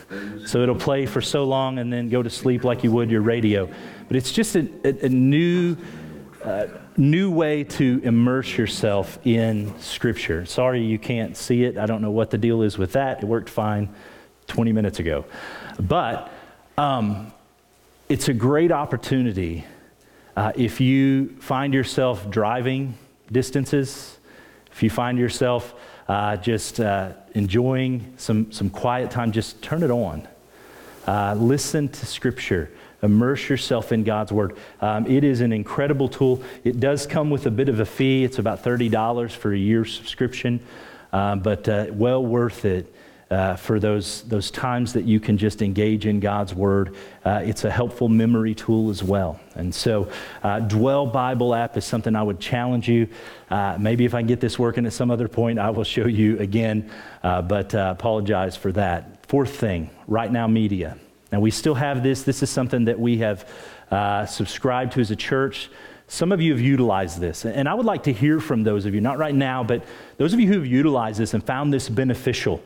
So 0.45 0.61
it'll 0.61 0.73
play 0.75 1.05
for 1.05 1.21
so 1.21 1.43
long 1.43 1.77
and 1.77 1.93
then 1.93 2.09
go 2.09 2.23
to 2.23 2.29
sleep 2.29 2.63
like 2.63 2.83
you 2.83 2.91
would 2.91 3.11
your 3.11 3.21
radio. 3.21 3.69
But 4.07 4.17
it's 4.17 4.31
just 4.31 4.55
a, 4.55 4.67
a, 4.83 5.05
a 5.05 5.09
new. 5.09 5.77
Uh, 6.43 6.67
new 6.97 7.29
way 7.29 7.63
to 7.63 7.99
immerse 8.03 8.57
yourself 8.57 9.19
in 9.25 9.77
Scripture. 9.79 10.45
Sorry 10.45 10.83
you 10.83 10.97
can't 10.97 11.35
see 11.35 11.63
it. 11.63 11.77
I 11.77 11.85
don't 11.85 12.01
know 12.01 12.11
what 12.11 12.31
the 12.31 12.37
deal 12.37 12.61
is 12.61 12.77
with 12.77 12.93
that. 12.93 13.23
It 13.23 13.25
worked 13.25 13.49
fine 13.49 13.89
20 14.47 14.71
minutes 14.71 14.99
ago. 14.99 15.25
But 15.79 16.31
um, 16.77 17.31
it's 18.07 18.29
a 18.29 18.33
great 18.33 18.71
opportunity 18.71 19.65
uh, 20.35 20.51
if 20.55 20.81
you 20.81 21.29
find 21.39 21.73
yourself 21.73 22.29
driving 22.29 22.95
distances, 23.31 24.17
if 24.71 24.83
you 24.83 24.89
find 24.89 25.17
yourself 25.17 25.73
uh, 26.09 26.35
just 26.35 26.79
uh, 26.79 27.13
enjoying 27.33 28.13
some, 28.17 28.51
some 28.51 28.69
quiet 28.69 29.09
time, 29.09 29.31
just 29.31 29.61
turn 29.61 29.81
it 29.81 29.91
on. 29.91 30.27
Uh, 31.07 31.35
listen 31.37 31.87
to 31.87 32.05
Scripture. 32.05 32.69
Immerse 33.01 33.49
yourself 33.49 33.91
in 33.91 34.03
God's 34.03 34.31
Word. 34.31 34.57
Um, 34.81 35.05
it 35.07 35.23
is 35.23 35.41
an 35.41 35.51
incredible 35.51 36.07
tool. 36.07 36.43
It 36.63 36.79
does 36.79 37.05
come 37.05 37.29
with 37.29 37.45
a 37.45 37.51
bit 37.51 37.69
of 37.69 37.79
a 37.79 37.85
fee. 37.85 38.23
It's 38.23 38.39
about 38.39 38.63
$30 38.63 39.31
for 39.31 39.53
a 39.53 39.57
year 39.57 39.85
subscription, 39.85 40.59
um, 41.13 41.39
but 41.41 41.67
uh, 41.69 41.87
well 41.91 42.25
worth 42.25 42.65
it. 42.65 42.93
Uh, 43.31 43.55
for 43.55 43.79
those, 43.79 44.21
those 44.23 44.51
times 44.51 44.93
that 44.93 45.03
you 45.03 45.19
can 45.19 45.35
just 45.35 45.63
engage 45.63 46.05
in 46.05 46.19
God's 46.19 46.53
Word. 46.53 46.95
Uh, 47.25 47.41
it's 47.43 47.63
a 47.63 47.71
helpful 47.71 48.07
memory 48.07 48.53
tool 48.53 48.91
as 48.91 49.03
well. 49.03 49.39
And 49.55 49.73
so, 49.73 50.11
uh, 50.43 50.59
Dwell 50.59 51.07
Bible 51.07 51.55
app 51.55 51.75
is 51.75 51.85
something 51.85 52.15
I 52.15 52.21
would 52.21 52.39
challenge 52.39 52.87
you. 52.87 53.07
Uh, 53.49 53.77
maybe 53.79 54.05
if 54.05 54.13
I 54.13 54.19
can 54.19 54.27
get 54.27 54.41
this 54.41 54.59
working 54.59 54.85
at 54.85 54.93
some 54.93 55.09
other 55.09 55.27
point, 55.27 55.57
I 55.57 55.71
will 55.71 55.83
show 55.83 56.05
you 56.05 56.37
again, 56.37 56.91
uh, 57.23 57.41
but 57.41 57.73
uh, 57.73 57.95
apologize 57.97 58.55
for 58.55 58.71
that. 58.73 59.25
Fourth 59.25 59.55
thing, 59.55 59.89
Right 60.05 60.31
Now 60.31 60.45
Media. 60.45 60.95
Now, 61.31 61.39
we 61.39 61.51
still 61.51 61.75
have 61.75 62.03
this. 62.03 62.23
This 62.23 62.43
is 62.43 62.49
something 62.49 62.85
that 62.85 62.99
we 62.99 63.17
have 63.17 63.49
uh, 63.91 64.25
subscribed 64.25 64.93
to 64.93 65.01
as 65.01 65.11
a 65.11 65.15
church. 65.15 65.69
Some 66.07 66.31
of 66.31 66.39
you 66.39 66.51
have 66.51 66.61
utilized 66.61 67.19
this, 67.19 67.45
and 67.45 67.67
I 67.67 67.73
would 67.73 67.85
like 67.85 68.03
to 68.03 68.13
hear 68.13 68.39
from 68.39 68.63
those 68.63 68.85
of 68.85 68.93
you, 68.93 69.01
not 69.01 69.17
right 69.17 69.33
now, 69.33 69.63
but 69.63 69.83
those 70.17 70.33
of 70.33 70.39
you 70.39 70.47
who 70.47 70.59
have 70.59 70.67
utilized 70.67 71.19
this 71.19 71.33
and 71.33 71.43
found 71.43 71.73
this 71.73 71.89
beneficial. 71.89 72.61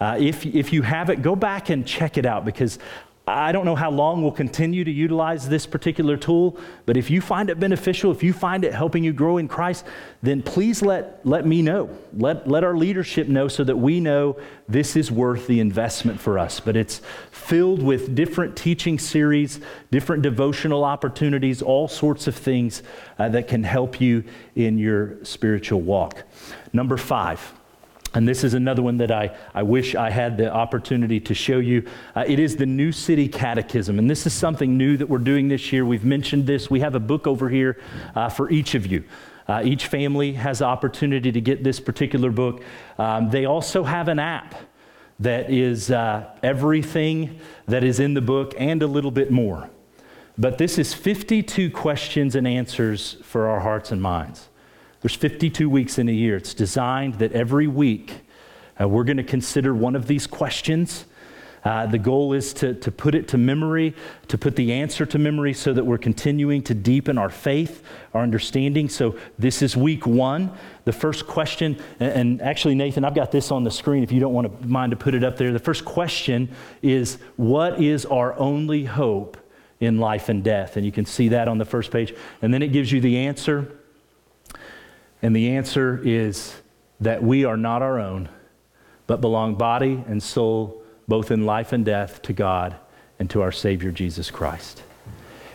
Uh, 0.00 0.16
if, 0.18 0.44
if 0.44 0.72
you 0.72 0.82
have 0.82 1.08
it, 1.08 1.22
go 1.22 1.36
back 1.36 1.70
and 1.70 1.86
check 1.86 2.18
it 2.18 2.26
out 2.26 2.44
because 2.44 2.78
I 3.26 3.52
don't 3.52 3.64
know 3.64 3.76
how 3.76 3.90
long 3.90 4.22
we'll 4.22 4.32
continue 4.32 4.82
to 4.82 4.90
utilize 4.90 5.48
this 5.48 5.64
particular 5.64 6.16
tool, 6.16 6.58
but 6.84 6.96
if 6.96 7.10
you 7.10 7.20
find 7.20 7.48
it 7.48 7.60
beneficial, 7.60 8.10
if 8.10 8.22
you 8.22 8.32
find 8.32 8.64
it 8.64 8.74
helping 8.74 9.04
you 9.04 9.12
grow 9.12 9.36
in 9.36 9.46
Christ, 9.46 9.84
then 10.20 10.42
please 10.42 10.82
let, 10.82 11.24
let 11.24 11.46
me 11.46 11.62
know. 11.62 11.96
Let, 12.12 12.48
let 12.48 12.64
our 12.64 12.76
leadership 12.76 13.28
know 13.28 13.46
so 13.46 13.62
that 13.62 13.76
we 13.76 14.00
know 14.00 14.36
this 14.68 14.96
is 14.96 15.12
worth 15.12 15.46
the 15.46 15.60
investment 15.60 16.20
for 16.20 16.38
us. 16.38 16.58
But 16.58 16.76
it's 16.76 17.02
filled 17.30 17.82
with 17.82 18.16
different 18.16 18.56
teaching 18.56 18.98
series, 18.98 19.60
different 19.92 20.22
devotional 20.22 20.82
opportunities, 20.82 21.62
all 21.62 21.86
sorts 21.86 22.26
of 22.26 22.34
things 22.34 22.82
uh, 23.18 23.28
that 23.28 23.46
can 23.46 23.62
help 23.62 24.00
you 24.00 24.24
in 24.56 24.76
your 24.76 25.24
spiritual 25.24 25.82
walk. 25.82 26.24
Number 26.72 26.96
five 26.96 27.54
and 28.14 28.26
this 28.26 28.42
is 28.42 28.54
another 28.54 28.82
one 28.82 28.96
that 28.96 29.12
I, 29.12 29.36
I 29.54 29.62
wish 29.62 29.94
I 29.94 30.10
had 30.10 30.36
the 30.36 30.52
opportunity 30.52 31.20
to 31.20 31.34
show 31.34 31.58
you. 31.58 31.86
Uh, 32.16 32.24
it 32.26 32.40
is 32.40 32.56
the 32.56 32.66
New 32.66 32.90
City 32.90 33.28
Catechism. 33.28 33.98
And 33.98 34.10
this 34.10 34.26
is 34.26 34.32
something 34.32 34.76
new 34.76 34.96
that 34.96 35.08
we're 35.08 35.18
doing 35.18 35.46
this 35.48 35.72
year. 35.72 35.84
We've 35.84 36.04
mentioned 36.04 36.46
this. 36.46 36.68
We 36.68 36.80
have 36.80 36.96
a 36.96 37.00
book 37.00 37.28
over 37.28 37.48
here 37.48 37.80
uh, 38.16 38.28
for 38.28 38.50
each 38.50 38.74
of 38.74 38.86
you. 38.86 39.04
Uh, 39.46 39.62
each 39.64 39.86
family 39.86 40.32
has 40.32 40.58
the 40.58 40.64
opportunity 40.64 41.30
to 41.30 41.40
get 41.40 41.62
this 41.62 41.78
particular 41.78 42.30
book. 42.30 42.62
Um, 42.98 43.30
they 43.30 43.44
also 43.44 43.84
have 43.84 44.08
an 44.08 44.18
app 44.18 44.56
that 45.20 45.50
is 45.50 45.90
uh, 45.90 46.30
everything 46.42 47.38
that 47.66 47.84
is 47.84 48.00
in 48.00 48.14
the 48.14 48.20
book 48.20 48.54
and 48.58 48.82
a 48.82 48.86
little 48.86 49.10
bit 49.10 49.30
more. 49.30 49.70
But 50.36 50.58
this 50.58 50.78
is 50.78 50.94
52 50.94 51.70
questions 51.70 52.34
and 52.34 52.48
answers 52.48 53.18
for 53.22 53.48
our 53.48 53.60
hearts 53.60 53.92
and 53.92 54.00
minds. 54.00 54.49
There's 55.00 55.14
52 55.14 55.70
weeks 55.70 55.98
in 55.98 56.08
a 56.08 56.12
year. 56.12 56.36
It's 56.36 56.52
designed 56.52 57.14
that 57.14 57.32
every 57.32 57.66
week 57.66 58.20
uh, 58.80 58.86
we're 58.86 59.04
going 59.04 59.16
to 59.16 59.24
consider 59.24 59.74
one 59.74 59.96
of 59.96 60.06
these 60.06 60.26
questions. 60.26 61.06
Uh, 61.64 61.86
the 61.86 61.98
goal 61.98 62.32
is 62.32 62.54
to, 62.54 62.74
to 62.74 62.90
put 62.90 63.14
it 63.14 63.28
to 63.28 63.38
memory, 63.38 63.94
to 64.28 64.38
put 64.38 64.56
the 64.56 64.72
answer 64.72 65.04
to 65.04 65.18
memory 65.18 65.52
so 65.52 65.72
that 65.72 65.84
we're 65.84 65.98
continuing 65.98 66.62
to 66.62 66.74
deepen 66.74 67.18
our 67.18 67.28
faith, 67.28 67.82
our 68.14 68.22
understanding. 68.22 68.88
So, 68.88 69.18
this 69.38 69.60
is 69.60 69.76
week 69.76 70.06
one. 70.06 70.52
The 70.84 70.92
first 70.92 71.26
question, 71.26 71.78
and 71.98 72.40
actually, 72.40 72.74
Nathan, 72.74 73.04
I've 73.04 73.14
got 73.14 73.30
this 73.30 73.50
on 73.50 73.64
the 73.64 73.70
screen 73.70 74.02
if 74.02 74.10
you 74.10 74.20
don't 74.20 74.32
want 74.32 74.60
to 74.60 74.66
mind 74.66 74.90
to 74.92 74.96
put 74.96 75.14
it 75.14 75.22
up 75.22 75.36
there. 75.36 75.52
The 75.52 75.58
first 75.58 75.84
question 75.84 76.48
is 76.80 77.18
What 77.36 77.80
is 77.80 78.06
our 78.06 78.38
only 78.38 78.86
hope 78.86 79.36
in 79.80 79.98
life 79.98 80.30
and 80.30 80.42
death? 80.42 80.78
And 80.78 80.86
you 80.86 80.92
can 80.92 81.04
see 81.04 81.28
that 81.28 81.46
on 81.46 81.58
the 81.58 81.66
first 81.66 81.90
page. 81.90 82.14
And 82.40 82.54
then 82.54 82.62
it 82.62 82.68
gives 82.68 82.90
you 82.90 83.02
the 83.02 83.18
answer. 83.18 83.79
And 85.22 85.34
the 85.34 85.56
answer 85.56 86.00
is 86.02 86.54
that 87.00 87.22
we 87.22 87.44
are 87.44 87.56
not 87.56 87.82
our 87.82 87.98
own, 87.98 88.28
but 89.06 89.20
belong 89.20 89.54
body 89.54 90.02
and 90.06 90.22
soul, 90.22 90.82
both 91.08 91.30
in 91.30 91.44
life 91.44 91.72
and 91.72 91.84
death, 91.84 92.22
to 92.22 92.32
God 92.32 92.76
and 93.18 93.28
to 93.30 93.42
our 93.42 93.52
Savior 93.52 93.90
Jesus 93.90 94.30
Christ. 94.30 94.82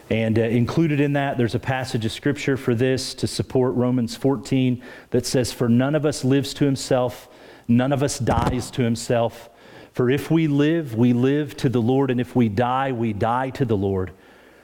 And 0.09 0.37
uh, 0.37 0.43
included 0.43 0.99
in 0.99 1.13
that, 1.13 1.37
there's 1.37 1.55
a 1.55 1.59
passage 1.59 2.05
of 2.05 2.11
scripture 2.11 2.57
for 2.57 2.75
this 2.75 3.13
to 3.15 3.27
support 3.27 3.73
Romans 3.73 4.15
14 4.15 4.83
that 5.09 5.25
says, 5.25 5.51
For 5.51 5.67
none 5.67 5.95
of 5.95 6.05
us 6.05 6.23
lives 6.23 6.53
to 6.55 6.65
himself, 6.65 7.27
none 7.67 7.91
of 7.91 8.03
us 8.03 8.19
dies 8.19 8.69
to 8.71 8.83
himself. 8.83 9.49
For 9.93 10.11
if 10.11 10.29
we 10.29 10.47
live, 10.47 10.93
we 10.93 11.13
live 11.13 11.57
to 11.57 11.69
the 11.69 11.81
Lord, 11.81 12.11
and 12.11 12.19
if 12.19 12.35
we 12.35 12.49
die, 12.49 12.91
we 12.91 13.13
die 13.13 13.49
to 13.51 13.65
the 13.65 13.77
Lord. 13.77 14.11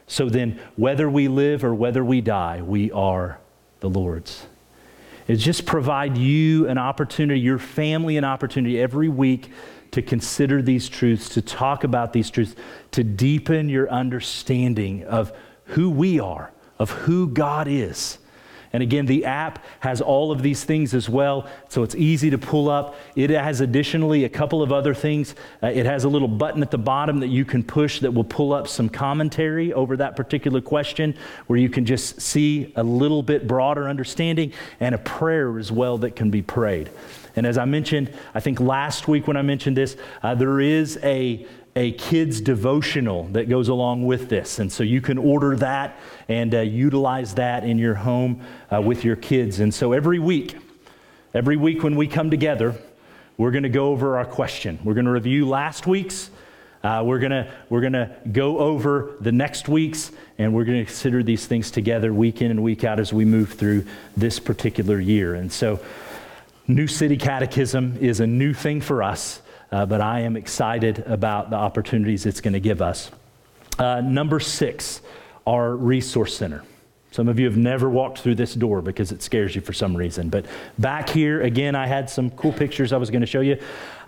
So 0.05 0.29
then, 0.29 0.59
whether 0.75 1.09
we 1.09 1.27
live 1.27 1.63
or 1.63 1.73
whether 1.73 2.03
we 2.03 2.21
die, 2.21 2.61
we 2.61 2.91
are 2.91 3.39
the 3.79 3.89
Lord's. 3.89 4.45
It's 5.31 5.41
just 5.41 5.65
provide 5.65 6.17
you 6.17 6.67
an 6.67 6.77
opportunity, 6.77 7.39
your 7.39 7.57
family 7.57 8.17
an 8.17 8.25
opportunity 8.25 8.81
every 8.81 9.07
week 9.07 9.49
to 9.91 10.01
consider 10.01 10.61
these 10.61 10.89
truths, 10.89 11.29
to 11.29 11.41
talk 11.41 11.85
about 11.85 12.11
these 12.11 12.29
truths, 12.29 12.53
to 12.91 13.05
deepen 13.05 13.69
your 13.69 13.89
understanding 13.89 15.05
of 15.05 15.31
who 15.67 15.89
we 15.89 16.19
are, 16.19 16.51
of 16.79 16.89
who 16.89 17.29
God 17.29 17.69
is. 17.69 18.17
And 18.73 18.81
again, 18.81 19.05
the 19.05 19.25
app 19.25 19.63
has 19.81 20.01
all 20.01 20.31
of 20.31 20.41
these 20.41 20.63
things 20.63 20.93
as 20.93 21.09
well, 21.09 21.49
so 21.67 21.83
it's 21.83 21.95
easy 21.95 22.29
to 22.29 22.37
pull 22.37 22.69
up. 22.69 22.95
It 23.15 23.29
has 23.29 23.59
additionally 23.59 24.23
a 24.23 24.29
couple 24.29 24.63
of 24.63 24.71
other 24.71 24.93
things. 24.93 25.35
Uh, 25.61 25.67
it 25.67 25.85
has 25.85 26.05
a 26.05 26.09
little 26.09 26.27
button 26.27 26.61
at 26.61 26.71
the 26.71 26.77
bottom 26.77 27.19
that 27.19 27.27
you 27.27 27.43
can 27.43 27.63
push 27.63 27.99
that 27.99 28.11
will 28.11 28.23
pull 28.23 28.53
up 28.53 28.67
some 28.67 28.87
commentary 28.87 29.73
over 29.73 29.97
that 29.97 30.15
particular 30.15 30.61
question, 30.61 31.15
where 31.47 31.59
you 31.59 31.69
can 31.69 31.85
just 31.85 32.21
see 32.21 32.71
a 32.75 32.83
little 32.83 33.23
bit 33.23 33.47
broader 33.47 33.89
understanding 33.89 34.53
and 34.79 34.95
a 34.95 34.99
prayer 34.99 35.59
as 35.59 35.71
well 35.71 35.97
that 35.97 36.15
can 36.15 36.31
be 36.31 36.41
prayed. 36.41 36.89
And 37.35 37.45
as 37.45 37.57
I 37.57 37.65
mentioned, 37.65 38.13
I 38.33 38.39
think 38.39 38.59
last 38.59 39.07
week 39.07 39.27
when 39.27 39.37
I 39.37 39.41
mentioned 39.41 39.77
this, 39.77 39.95
uh, 40.21 40.35
there 40.35 40.59
is 40.59 40.99
a 41.03 41.45
a 41.75 41.91
kids 41.93 42.41
devotional 42.41 43.23
that 43.29 43.47
goes 43.47 43.69
along 43.69 44.05
with 44.05 44.29
this. 44.29 44.59
And 44.59 44.71
so 44.71 44.83
you 44.83 45.01
can 45.01 45.17
order 45.17 45.55
that 45.57 45.97
and 46.27 46.53
uh, 46.53 46.59
utilize 46.59 47.35
that 47.35 47.63
in 47.63 47.77
your 47.77 47.95
home 47.95 48.41
uh, 48.71 48.81
with 48.81 49.05
your 49.05 49.15
kids. 49.15 49.59
And 49.59 49.73
so 49.73 49.93
every 49.93 50.19
week, 50.19 50.57
every 51.33 51.55
week 51.55 51.83
when 51.83 51.95
we 51.95 52.07
come 52.07 52.29
together, 52.29 52.75
we're 53.37 53.51
going 53.51 53.63
to 53.63 53.69
go 53.69 53.87
over 53.87 54.17
our 54.17 54.25
question. 54.25 54.79
We're 54.83 54.93
going 54.93 55.05
to 55.05 55.11
review 55.11 55.47
last 55.47 55.87
week's. 55.87 56.29
Uh, 56.83 57.03
we're 57.05 57.19
going 57.19 57.31
to 57.31 57.51
we're 57.69 57.81
gonna 57.81 58.15
go 58.31 58.57
over 58.57 59.15
the 59.21 59.31
next 59.31 59.69
week's, 59.69 60.11
and 60.39 60.51
we're 60.51 60.63
going 60.63 60.79
to 60.79 60.85
consider 60.85 61.21
these 61.21 61.45
things 61.45 61.69
together 61.69 62.11
week 62.11 62.41
in 62.41 62.49
and 62.49 62.63
week 62.63 62.83
out 62.83 62.99
as 62.99 63.13
we 63.13 63.23
move 63.23 63.53
through 63.53 63.85
this 64.17 64.39
particular 64.39 64.99
year. 64.99 65.35
And 65.35 65.51
so 65.51 65.79
New 66.67 66.87
City 66.87 67.17
Catechism 67.17 67.97
is 68.01 68.19
a 68.19 68.27
new 68.27 68.53
thing 68.53 68.81
for 68.81 69.03
us, 69.03 69.41
uh, 69.71 69.85
but 69.85 70.01
I 70.01 70.21
am 70.21 70.35
excited 70.35 70.99
about 70.99 71.49
the 71.49 71.55
opportunities 71.55 72.25
it's 72.25 72.41
going 72.41 72.53
to 72.53 72.59
give 72.59 72.81
us. 72.81 73.11
Uh, 73.79 74.01
number 74.01 74.39
six, 74.39 75.01
our 75.47 75.75
resource 75.75 76.35
center. 76.35 76.63
Some 77.11 77.27
of 77.27 77.39
you 77.39 77.45
have 77.45 77.57
never 77.57 77.89
walked 77.89 78.19
through 78.19 78.35
this 78.35 78.53
door 78.53 78.81
because 78.81 79.11
it 79.11 79.21
scares 79.21 79.53
you 79.53 79.61
for 79.61 79.73
some 79.73 79.95
reason. 79.95 80.29
But 80.29 80.45
back 80.79 81.09
here, 81.09 81.41
again, 81.41 81.75
I 81.75 81.85
had 81.85 82.09
some 82.09 82.31
cool 82.31 82.53
pictures 82.53 82.93
I 82.93 82.97
was 82.97 83.09
going 83.09 83.21
to 83.21 83.27
show 83.27 83.41
you. 83.41 83.57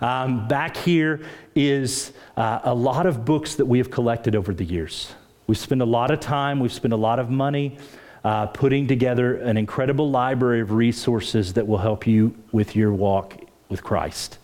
Um, 0.00 0.48
back 0.48 0.74
here 0.76 1.20
is 1.54 2.12
uh, 2.38 2.60
a 2.64 2.74
lot 2.74 3.04
of 3.04 3.26
books 3.26 3.56
that 3.56 3.66
we 3.66 3.76
have 3.76 3.90
collected 3.90 4.34
over 4.34 4.54
the 4.54 4.64
years. 4.64 5.12
We've 5.46 5.58
spent 5.58 5.82
a 5.82 5.86
lot 5.86 6.10
of 6.10 6.20
time, 6.20 6.60
we've 6.60 6.72
spent 6.72 6.94
a 6.94 6.98
lot 6.98 7.18
of 7.18 7.28
money 7.28 7.76
uh, 8.24 8.46
putting 8.46 8.86
together 8.86 9.36
an 9.36 9.58
incredible 9.58 10.10
library 10.10 10.62
of 10.62 10.72
resources 10.72 11.52
that 11.52 11.66
will 11.66 11.78
help 11.78 12.06
you 12.06 12.34
with 12.52 12.74
your 12.74 12.94
walk 12.94 13.36
with 13.68 13.84
Christ. 13.84 14.38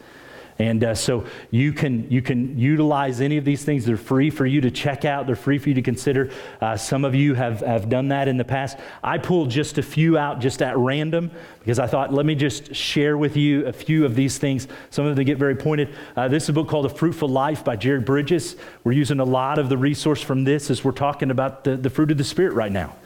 And 0.61 0.85
uh, 0.85 0.95
so 0.95 1.25
you 1.51 1.73
can, 1.73 2.11
you 2.11 2.21
can 2.21 2.59
utilize 2.59 3.23
any 3.23 3.39
of 3.39 3.47
these 3.47 3.65
things. 3.65 3.87
They're 3.87 3.97
free 3.97 4.29
for 4.29 4.45
you 4.45 4.61
to 4.61 4.71
check 4.71 5.07
out, 5.07 5.27
they're 5.27 5.35
free 5.35 5.57
for 5.57 5.71
you 5.71 5.75
to 5.75 5.81
consider. 5.81 6.31
Uh, 6.61 6.77
some 6.77 7.07
of 7.07 7.15
you 7.15 7.33
have, 7.33 7.61
have 7.61 7.89
done 7.89 8.09
that 8.09 8.29
in 8.29 8.37
the 8.37 8.45
past. 8.45 8.77
I 9.03 9.17
pulled 9.17 9.49
just 9.49 9.79
a 9.79 9.83
few 9.83 10.19
out 10.19 10.39
just 10.39 10.61
at 10.61 10.77
random 10.77 11.31
because 11.61 11.79
I 11.79 11.87
thought, 11.87 12.13
let 12.13 12.27
me 12.27 12.35
just 12.35 12.75
share 12.75 13.17
with 13.17 13.39
you 13.39 13.65
a 13.69 13.73
few 13.73 14.05
of 14.05 14.15
these 14.15 14.37
things. 14.37 14.69
Some 14.91 15.07
of 15.07 15.17
them 15.17 15.25
get 15.25 15.39
very 15.39 15.57
pointed. 15.57 15.95
Uh, 16.15 16.29
this 16.29 16.43
is 16.43 16.51
a 16.51 16.53
book 16.53 16.69
called 16.69 16.85
A 16.85 16.91
Fruitful 16.91 17.31
Life 17.31 17.65
by 17.65 17.77
Jerry 17.77 18.01
Bridges. 18.01 18.57
We're 18.85 18.93
using 18.93 19.19
a 19.19 19.25
lot 19.25 19.59
of 19.59 19.71
the 19.71 19.79
resource 19.79 20.21
from 20.21 20.45
this 20.45 20.69
as 20.69 20.85
we're 20.85 20.93
talking 20.93 21.31
about 21.31 21.65
the, 21.65 21.79
the 21.79 21.89
fruit 21.89 22.11
of 22.11 22.19
the 22.19 22.25
Spirit 22.25 22.53
right 22.53 22.71
now. 22.71 22.97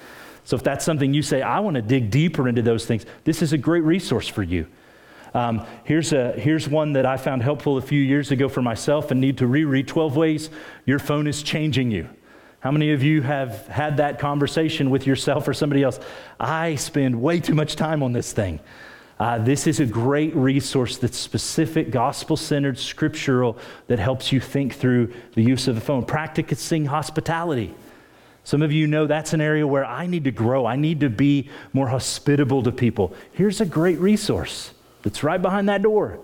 So 0.43 0.57
if 0.57 0.64
that's 0.64 0.85
something 0.85 1.14
you 1.14 1.23
say, 1.23 1.40
I 1.40 1.61
want 1.61 1.77
to 1.77 1.83
dig 1.83 2.11
deeper 2.11 2.49
into 2.49 2.62
those 2.62 2.85
things, 2.85 3.07
this 3.23 3.43
is 3.43 3.53
a 3.53 3.59
great 3.59 3.85
resource 3.85 4.27
for 4.27 4.43
you. 4.43 4.67
Um, 5.35 5.66
here's, 5.83 6.12
a, 6.12 6.33
here's 6.33 6.68
one 6.68 6.92
that 6.92 7.05
I 7.05 7.16
found 7.16 7.42
helpful 7.42 7.77
a 7.77 7.83
few 7.83 8.01
years 8.01 8.31
ago 8.31 8.49
for 8.49 8.62
myself 8.62 9.11
and 9.11 9.20
need 9.20 9.38
to 9.38 9.49
reread 9.49 9.88
12 9.88 10.16
Ways 10.16 10.51
Your 10.87 11.01
Phone 11.01 11.27
is 11.27 11.42
Changing 11.42 11.90
You. 11.90 12.09
How 12.61 12.70
many 12.70 12.92
of 12.92 13.03
you 13.03 13.20
have 13.20 13.66
had 13.66 13.97
that 13.97 14.20
conversation 14.20 14.90
with 14.90 15.07
yourself 15.07 15.49
or 15.49 15.53
somebody 15.53 15.83
else? 15.83 15.99
I 16.38 16.77
spend 16.77 17.20
way 17.20 17.40
too 17.40 17.55
much 17.55 17.75
time 17.75 18.03
on 18.03 18.12
this 18.12 18.33
thing. 18.33 18.61
Uh, 19.18 19.38
this 19.38 19.66
is 19.66 19.81
a 19.81 19.87
great 19.87 20.35
resource 20.37 20.99
that's 20.99 21.18
specific, 21.18 21.90
gospel 21.90 22.37
centered, 22.37 22.79
scriptural, 22.79 23.59
that 23.88 23.99
helps 23.99 24.33
you 24.33 24.40
think 24.40 24.75
through 24.75 25.12
the 25.35 25.42
use 25.42 25.66
of 25.66 25.75
the 25.75 25.81
phone. 25.81 26.05
Practicing 26.05 26.87
hospitality. 26.87 27.75
Some 28.44 28.62
of 28.62 28.73
you 28.73 28.87
know 28.87 29.07
that's 29.07 29.33
an 29.33 29.40
area 29.40 29.66
where 29.66 29.85
I 29.85 30.07
need 30.07 30.25
to 30.25 30.31
grow. 30.31 30.64
I 30.64 30.77
need 30.77 31.01
to 31.01 31.11
be 31.11 31.51
more 31.73 31.88
hospitable 31.88 32.62
to 32.62 32.73
people. 32.73 33.14
Here's 33.33 33.61
a 33.61 33.66
great 33.66 33.99
resource 33.99 34.74
that's 35.05 35.23
right 35.23 35.40
behind 35.40 35.69
that 35.69 35.83
door 35.83 36.19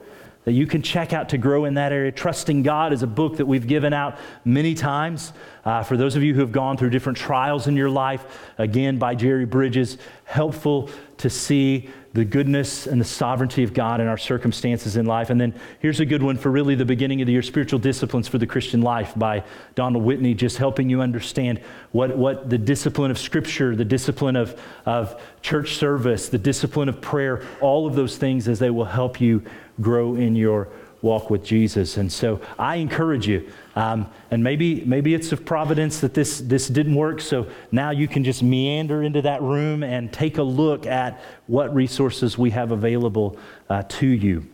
that 0.44 0.52
you 0.52 0.66
can 0.66 0.80
check 0.80 1.12
out 1.12 1.28
to 1.28 1.38
grow 1.38 1.66
in 1.66 1.74
that 1.74 1.92
area. 1.92 2.10
Trusting 2.10 2.62
God 2.62 2.92
is 2.92 3.02
a 3.02 3.06
book 3.06 3.36
that 3.36 3.46
we've 3.46 3.66
given 3.66 3.92
out 3.92 4.18
many 4.44 4.74
times. 4.74 5.32
Uh, 5.64 5.82
for 5.82 5.96
those 5.96 6.16
of 6.16 6.22
you 6.22 6.32
who 6.34 6.40
have 6.40 6.52
gone 6.52 6.76
through 6.76 6.90
different 6.90 7.18
trials 7.18 7.66
in 7.66 7.76
your 7.76 7.90
life, 7.90 8.50
again, 8.56 8.98
by 8.98 9.14
Jerry 9.14 9.44
Bridges, 9.44 9.98
helpful 10.24 10.88
to 11.18 11.28
see 11.28 11.90
the 12.12 12.24
goodness 12.24 12.88
and 12.88 13.00
the 13.00 13.04
sovereignty 13.04 13.62
of 13.62 13.72
God 13.72 14.00
in 14.00 14.08
our 14.08 14.18
circumstances 14.18 14.96
in 14.96 15.06
life. 15.06 15.30
And 15.30 15.40
then 15.40 15.54
here's 15.78 16.00
a 16.00 16.04
good 16.04 16.22
one 16.22 16.36
for 16.36 16.50
really 16.50 16.74
the 16.74 16.84
beginning 16.84 17.20
of 17.20 17.26
the 17.26 17.32
year 17.32 17.42
Spiritual 17.42 17.78
Disciplines 17.78 18.26
for 18.26 18.38
the 18.38 18.46
Christian 18.46 18.82
Life 18.82 19.12
by 19.16 19.44
Donald 19.76 20.04
Whitney, 20.04 20.34
just 20.34 20.56
helping 20.56 20.90
you 20.90 21.02
understand 21.02 21.60
what, 21.92 22.16
what 22.16 22.50
the 22.50 22.58
discipline 22.58 23.12
of 23.12 23.18
Scripture, 23.18 23.76
the 23.76 23.84
discipline 23.84 24.34
of, 24.34 24.60
of 24.86 25.22
church 25.40 25.76
service, 25.76 26.28
the 26.28 26.38
discipline 26.38 26.88
of 26.88 27.00
prayer, 27.00 27.46
all 27.60 27.86
of 27.86 27.94
those 27.94 28.18
things 28.18 28.48
as 28.48 28.58
they 28.58 28.70
will 28.70 28.84
help 28.84 29.20
you 29.20 29.42
grow 29.80 30.16
in 30.16 30.34
your 30.34 30.68
walk 31.02 31.30
with 31.30 31.44
Jesus. 31.44 31.96
And 31.96 32.10
so 32.12 32.40
I 32.58 32.76
encourage 32.76 33.26
you, 33.26 33.50
um, 33.74 34.06
and 34.30 34.42
maybe, 34.42 34.84
maybe 34.84 35.14
it's 35.14 35.32
of 35.32 35.44
providence 35.44 36.00
that 36.00 36.14
this, 36.14 36.40
this 36.40 36.68
didn't 36.68 36.94
work, 36.94 37.20
so 37.20 37.46
now 37.72 37.90
you 37.90 38.06
can 38.06 38.22
just 38.24 38.42
meander 38.42 39.02
into 39.02 39.22
that 39.22 39.42
room 39.42 39.82
and 39.82 40.12
take 40.12 40.38
a 40.38 40.42
look 40.42 40.86
at 40.86 41.20
what 41.46 41.74
resources 41.74 42.36
we 42.36 42.50
have 42.50 42.70
available 42.70 43.38
uh, 43.68 43.82
to 43.88 44.06
you. 44.06 44.46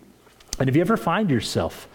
And 0.58 0.68
if 0.68 0.76
you 0.76 0.80
ever 0.80 0.96
find 0.96 1.30
yourself 1.30 1.88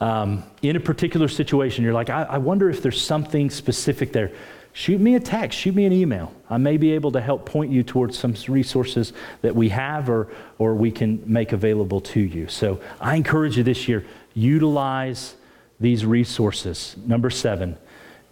um, 0.00 0.42
in 0.62 0.76
a 0.76 0.80
particular 0.80 1.28
situation, 1.28 1.84
you're 1.84 1.92
like, 1.92 2.10
I, 2.10 2.24
I 2.24 2.38
wonder 2.38 2.68
if 2.68 2.82
there's 2.82 3.00
something 3.00 3.50
specific 3.50 4.12
there 4.12 4.32
shoot 4.72 5.00
me 5.00 5.14
a 5.14 5.20
text, 5.20 5.58
shoot 5.58 5.74
me 5.74 5.84
an 5.84 5.92
email. 5.92 6.32
I 6.48 6.58
may 6.58 6.76
be 6.76 6.92
able 6.92 7.12
to 7.12 7.20
help 7.20 7.46
point 7.46 7.70
you 7.70 7.82
towards 7.82 8.18
some 8.18 8.34
resources 8.48 9.12
that 9.42 9.54
we 9.54 9.68
have 9.70 10.08
or, 10.08 10.28
or 10.58 10.74
we 10.74 10.90
can 10.90 11.22
make 11.26 11.52
available 11.52 12.00
to 12.00 12.20
you. 12.20 12.48
So 12.48 12.80
I 13.00 13.16
encourage 13.16 13.56
you 13.56 13.62
this 13.62 13.88
year, 13.88 14.04
utilize 14.34 15.34
these 15.80 16.06
resources. 16.06 16.96
Number 17.06 17.30
seven, 17.30 17.76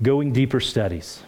going 0.02 0.32
deeper 0.32 0.60
studies. 0.60 1.22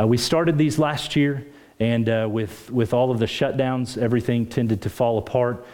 Uh, 0.00 0.06
we 0.06 0.16
started 0.16 0.58
these 0.58 0.78
last 0.78 1.14
year, 1.14 1.46
and 1.78 2.08
uh, 2.08 2.26
with, 2.30 2.70
with 2.70 2.92
all 2.92 3.10
of 3.10 3.18
the 3.18 3.26
shutdowns, 3.26 3.96
everything 3.96 4.46
tended 4.46 4.82
to 4.82 4.90
fall 4.90 5.18
apart. 5.18 5.64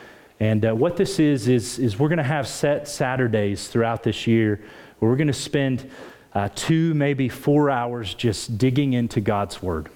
And 0.41 0.65
uh, 0.65 0.75
what 0.75 0.97
this 0.97 1.19
is, 1.19 1.49
is, 1.49 1.79
is 1.79 1.99
we're 1.99 2.09
going 2.09 2.19
to 2.19 2.23
have 2.23 2.49
set 2.49 2.89
Saturdays 2.89 3.69
throughout 3.69 4.03
this 4.03 4.27
year 4.27 4.61
where 4.99 5.11
we're 5.11 5.17
going 5.17 5.27
to 5.27 5.33
spend 5.33 5.91
uh, 6.35 6.49
two, 6.55 6.95
maybe 6.95 7.29
four 7.29 7.71
hours 7.71 8.15
just 8.15 8.59
digging 8.59 8.93
into 8.93 9.21
God's 9.21 9.63
Word 9.63 9.89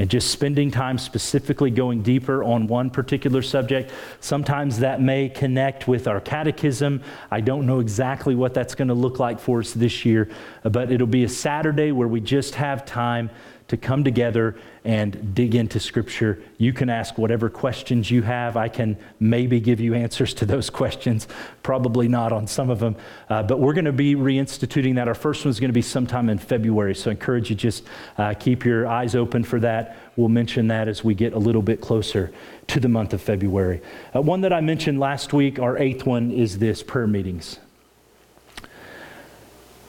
and 0.00 0.08
just 0.08 0.30
spending 0.30 0.70
time 0.70 0.96
specifically 0.96 1.70
going 1.70 2.00
deeper 2.02 2.42
on 2.42 2.66
one 2.66 2.88
particular 2.88 3.42
subject. 3.42 3.92
Sometimes 4.20 4.78
that 4.78 5.02
may 5.02 5.28
connect 5.28 5.86
with 5.86 6.08
our 6.08 6.22
catechism. 6.22 7.02
I 7.30 7.42
don't 7.42 7.66
know 7.66 7.80
exactly 7.80 8.34
what 8.34 8.54
that's 8.54 8.74
going 8.74 8.88
to 8.88 8.94
look 8.94 9.18
like 9.18 9.38
for 9.38 9.60
us 9.60 9.74
this 9.74 10.06
year, 10.06 10.30
but 10.62 10.90
it'll 10.90 11.06
be 11.06 11.24
a 11.24 11.28
Saturday 11.28 11.92
where 11.92 12.08
we 12.08 12.22
just 12.22 12.54
have 12.54 12.86
time 12.86 13.28
to 13.70 13.76
come 13.76 14.02
together 14.02 14.56
and 14.84 15.32
dig 15.32 15.54
into 15.54 15.78
Scripture. 15.78 16.42
You 16.58 16.72
can 16.72 16.90
ask 16.90 17.16
whatever 17.16 17.48
questions 17.48 18.10
you 18.10 18.22
have. 18.22 18.56
I 18.56 18.68
can 18.68 18.98
maybe 19.20 19.60
give 19.60 19.78
you 19.78 19.94
answers 19.94 20.34
to 20.34 20.44
those 20.44 20.70
questions, 20.80 21.28
probably 21.62 22.08
not 22.08 22.32
on 22.32 22.48
some 22.48 22.68
of 22.68 22.80
them. 22.80 22.96
Uh, 23.28 23.44
but 23.44 23.60
we're 23.60 23.72
going 23.72 23.84
to 23.84 23.92
be 23.92 24.16
reinstituting 24.16 24.96
that. 24.96 25.06
Our 25.06 25.14
first 25.14 25.44
one 25.44 25.50
is 25.50 25.60
going 25.60 25.68
to 25.68 25.72
be 25.72 25.82
sometime 25.82 26.28
in 26.28 26.38
February. 26.38 26.96
So 26.96 27.10
I 27.10 27.12
encourage 27.12 27.48
you 27.48 27.54
just 27.54 27.84
uh, 28.18 28.34
keep 28.34 28.64
your 28.64 28.88
eyes 28.88 29.14
open 29.14 29.44
for 29.44 29.60
that. 29.60 29.96
We'll 30.16 30.28
mention 30.28 30.66
that 30.66 30.88
as 30.88 31.04
we 31.04 31.14
get 31.14 31.32
a 31.32 31.38
little 31.38 31.62
bit 31.62 31.80
closer 31.80 32.32
to 32.66 32.80
the 32.80 32.88
month 32.88 33.12
of 33.14 33.22
February. 33.22 33.82
Uh, 34.12 34.20
one 34.20 34.40
that 34.40 34.52
I 34.52 34.60
mentioned 34.60 34.98
last 34.98 35.32
week, 35.32 35.60
our 35.60 35.78
eighth 35.78 36.06
one, 36.06 36.32
is 36.32 36.58
this 36.58 36.82
prayer 36.82 37.06
meetings. 37.06 37.60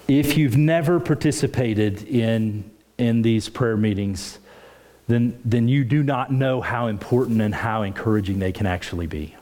If 0.08 0.38
you've 0.38 0.58
never 0.58 1.00
participated 1.00 2.04
in 2.04 2.70
in 3.02 3.24
these 3.24 3.50
prayer 3.50 3.76
meetings, 3.76 4.38
then, 5.08 5.40
then 5.44 5.68
you 5.68 5.84
do 5.84 6.04
not 6.04 6.32
know 6.32 6.62
how 6.62 6.86
important 6.88 7.42
and 7.42 7.54
how 7.54 7.82
encouraging 7.82 8.38
they 8.38 8.52
can 8.52 8.68
actually 8.68 9.08
be. 9.08 9.36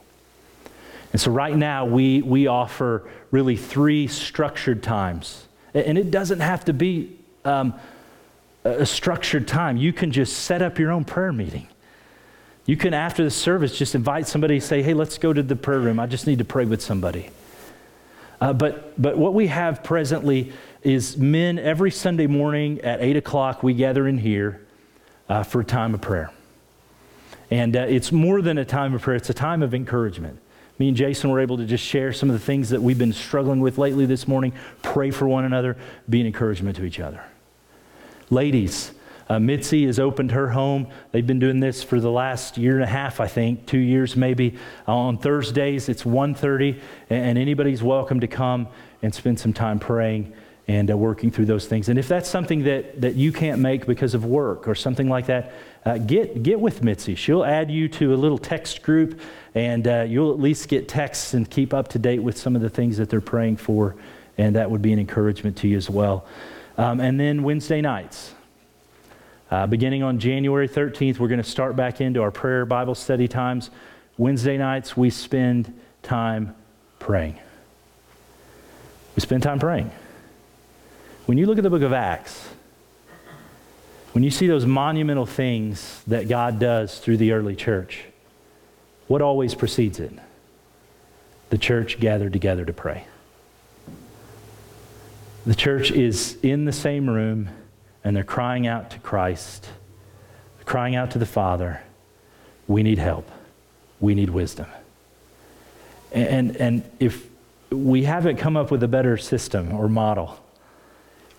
And 1.11 1.19
so 1.19 1.31
right 1.31 1.55
now, 1.55 1.85
we, 1.85 2.21
we 2.21 2.47
offer 2.47 3.09
really 3.31 3.57
three 3.57 4.07
structured 4.07 4.81
times. 4.81 5.45
And 5.73 5.97
it 5.97 6.09
doesn't 6.09 6.39
have 6.39 6.65
to 6.65 6.73
be 6.73 7.17
um, 7.43 7.73
a 8.63 8.85
structured 8.85 9.47
time. 9.47 9.75
You 9.75 9.91
can 9.91 10.11
just 10.11 10.37
set 10.37 10.61
up 10.61 10.79
your 10.79 10.91
own 10.91 11.03
prayer 11.03 11.33
meeting. 11.33 11.67
You 12.65 12.77
can, 12.77 12.93
after 12.93 13.23
the 13.23 13.31
service, 13.31 13.77
just 13.77 13.93
invite 13.93 14.27
somebody, 14.27 14.59
say, 14.59 14.81
hey, 14.81 14.93
let's 14.93 15.17
go 15.17 15.33
to 15.33 15.43
the 15.43 15.55
prayer 15.55 15.79
room. 15.79 15.99
I 15.99 16.05
just 16.05 16.27
need 16.27 16.37
to 16.37 16.45
pray 16.45 16.65
with 16.65 16.81
somebody. 16.81 17.29
Uh, 18.41 18.53
but, 18.53 18.99
but 19.01 19.17
what 19.17 19.33
we 19.33 19.47
have 19.47 19.83
presently 19.83 20.51
is 20.83 21.17
men 21.17 21.59
every 21.59 21.91
Sunday 21.91 22.27
morning 22.27 22.79
at 22.81 23.01
8 23.01 23.17
o'clock, 23.17 23.63
we 23.63 23.73
gather 23.73 24.07
in 24.07 24.17
here 24.17 24.61
uh, 25.27 25.43
for 25.43 25.61
a 25.61 25.65
time 25.65 25.93
of 25.93 26.01
prayer. 26.01 26.31
And 27.51 27.75
uh, 27.75 27.81
it's 27.81 28.11
more 28.11 28.41
than 28.41 28.57
a 28.57 28.65
time 28.65 28.93
of 28.93 29.01
prayer, 29.01 29.17
it's 29.17 29.29
a 29.29 29.33
time 29.33 29.61
of 29.61 29.73
encouragement. 29.73 30.39
Me 30.77 30.87
and 30.87 30.95
Jason 30.95 31.29
were 31.29 31.41
able 31.41 31.57
to 31.57 31.65
just 31.65 31.83
share 31.83 32.13
some 32.13 32.29
of 32.29 32.33
the 32.33 32.45
things 32.45 32.69
that 32.69 32.81
we've 32.81 32.97
been 32.97 33.11
struggling 33.11 33.59
with 33.59 33.77
lately 33.77 34.05
this 34.05 34.27
morning, 34.27 34.53
pray 34.81 35.11
for 35.11 35.27
one 35.27 35.43
another, 35.43 35.75
be 36.09 36.21
an 36.21 36.27
encouragement 36.27 36.77
to 36.77 36.85
each 36.85 37.01
other. 37.01 37.21
Ladies, 38.29 38.91
uh, 39.29 39.39
Mitzi 39.39 39.85
has 39.85 39.99
opened 39.99 40.31
her 40.31 40.49
home. 40.49 40.87
They've 41.11 41.25
been 41.25 41.39
doing 41.39 41.59
this 41.59 41.83
for 41.83 41.99
the 41.99 42.09
last 42.09 42.57
year 42.57 42.73
and 42.73 42.83
a 42.83 42.87
half, 42.87 43.19
I 43.19 43.27
think, 43.27 43.67
two 43.67 43.77
years 43.77 44.15
maybe. 44.15 44.57
Uh, 44.87 44.95
on 44.95 45.17
Thursdays, 45.19 45.87
it's 45.87 46.03
1.30, 46.03 46.81
and, 47.09 47.25
and 47.25 47.37
anybody's 47.37 47.83
welcome 47.83 48.19
to 48.21 48.27
come 48.27 48.67
and 49.03 49.13
spend 49.13 49.39
some 49.39 49.53
time 49.53 49.77
praying 49.77 50.33
and 50.67 50.89
uh, 50.89 50.97
working 50.97 51.29
through 51.29 51.45
those 51.45 51.67
things. 51.67 51.89
And 51.89 51.99
if 51.99 52.07
that's 52.07 52.27
something 52.27 52.63
that, 52.63 53.01
that 53.01 53.15
you 53.15 53.31
can't 53.31 53.61
make 53.61 53.85
because 53.85 54.15
of 54.15 54.25
work 54.25 54.67
or 54.67 54.73
something 54.73 55.09
like 55.09 55.27
that, 55.27 55.53
uh, 55.85 55.99
get, 55.99 56.41
get 56.41 56.59
with 56.59 56.83
Mitzi. 56.83 57.13
She'll 57.13 57.43
add 57.43 57.69
you 57.69 57.87
to 57.89 58.13
a 58.13 58.17
little 58.17 58.37
text 58.37 58.81
group, 58.81 59.19
and 59.53 59.87
uh, 59.87 60.05
you'll 60.07 60.31
at 60.31 60.39
least 60.39 60.67
get 60.69 60.87
texts 60.87 61.35
and 61.35 61.49
keep 61.49 61.73
up 61.73 61.87
to 61.89 61.99
date 61.99 62.19
with 62.19 62.37
some 62.37 62.55
of 62.55 62.63
the 62.63 62.69
things 62.69 62.97
that 62.97 63.09
they're 63.09 63.21
praying 63.21 63.57
for, 63.57 63.95
and 64.39 64.55
that 64.55 64.69
would 64.69 64.81
be 64.81 64.91
an 64.91 64.99
encouragement 64.99 65.55
to 65.57 65.67
you 65.67 65.77
as 65.77 65.89
well. 65.89 66.25
Um, 66.77 66.99
and 66.99 67.19
then 67.19 67.43
Wednesday 67.43 67.81
nights. 67.81 68.33
Uh, 69.51 69.65
beginning 69.65 70.03
on 70.03 70.19
January 70.19 70.69
13th, 70.69 71.17
we're 71.17 71.27
going 71.27 71.41
to 71.41 71.49
start 71.49 71.75
back 71.75 72.01
into 72.01 72.21
our 72.21 72.29
prayer 72.29 72.65
Bible 72.65 72.93
study 72.93 73.27
times. 73.27 73.71
Wednesday 74.17 74.57
nights, 74.57 74.95
we 74.95 75.09
spend 75.09 75.73
time 76.03 76.55
praying. 76.99 77.39
We 79.15 79.21
spend 79.21 79.41
time 79.41 79.59
praying. 79.59 79.89
When 81.25 81.39
you 81.39 81.47
look 81.47 81.57
at 81.57 81.63
the 81.63 81.69
book 81.69 81.81
of 81.81 81.93
Acts, 81.93 82.49
when 84.11 84.23
you 84.23 84.29
see 84.29 84.45
those 84.45 84.65
monumental 84.67 85.25
things 85.25 86.01
that 86.05 86.27
God 86.27 86.59
does 86.59 86.99
through 86.99 87.17
the 87.17 87.31
early 87.31 87.55
church, 87.55 88.05
what 89.07 89.21
always 89.21 89.55
precedes 89.55 89.99
it? 89.99 90.13
The 91.49 91.57
church 91.57 91.99
gathered 91.99 92.33
together 92.33 92.65
to 92.65 92.73
pray. 92.73 93.05
The 95.47 95.55
church 95.55 95.89
is 95.89 96.37
in 96.43 96.65
the 96.65 96.71
same 96.71 97.09
room 97.09 97.49
and 98.03 98.15
they're 98.15 98.23
crying 98.23 98.67
out 98.67 98.91
to 98.91 98.99
Christ, 98.99 99.69
crying 100.65 100.95
out 100.95 101.11
to 101.11 101.19
the 101.19 101.25
Father, 101.25 101.81
we 102.67 102.83
need 102.83 102.99
help. 102.99 103.29
We 103.99 104.13
need 104.15 104.29
wisdom. 104.29 104.67
And, 106.11 106.55
and 106.57 106.83
if 106.99 107.27
we 107.71 108.03
haven't 108.03 108.37
come 108.37 108.55
up 108.55 108.71
with 108.71 108.81
a 108.83 108.87
better 108.87 109.17
system 109.17 109.73
or 109.73 109.89
model, 109.89 110.39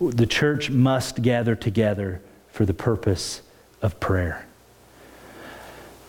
the 0.01 0.27
church 0.27 0.71
must 0.71 1.23
gather 1.23 1.55
together 1.55 2.21
for 2.49 2.65
the 2.65 2.75
purpose 2.75 3.43
of 3.83 4.01
prayer. 4.01 4.47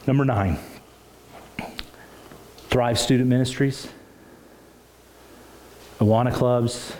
Number 0.07 0.25
nine, 0.25 0.57
Thrive 2.69 2.97
Student 2.97 3.29
Ministries, 3.29 3.87
Awana 5.99 6.33
Clubs, 6.33 6.93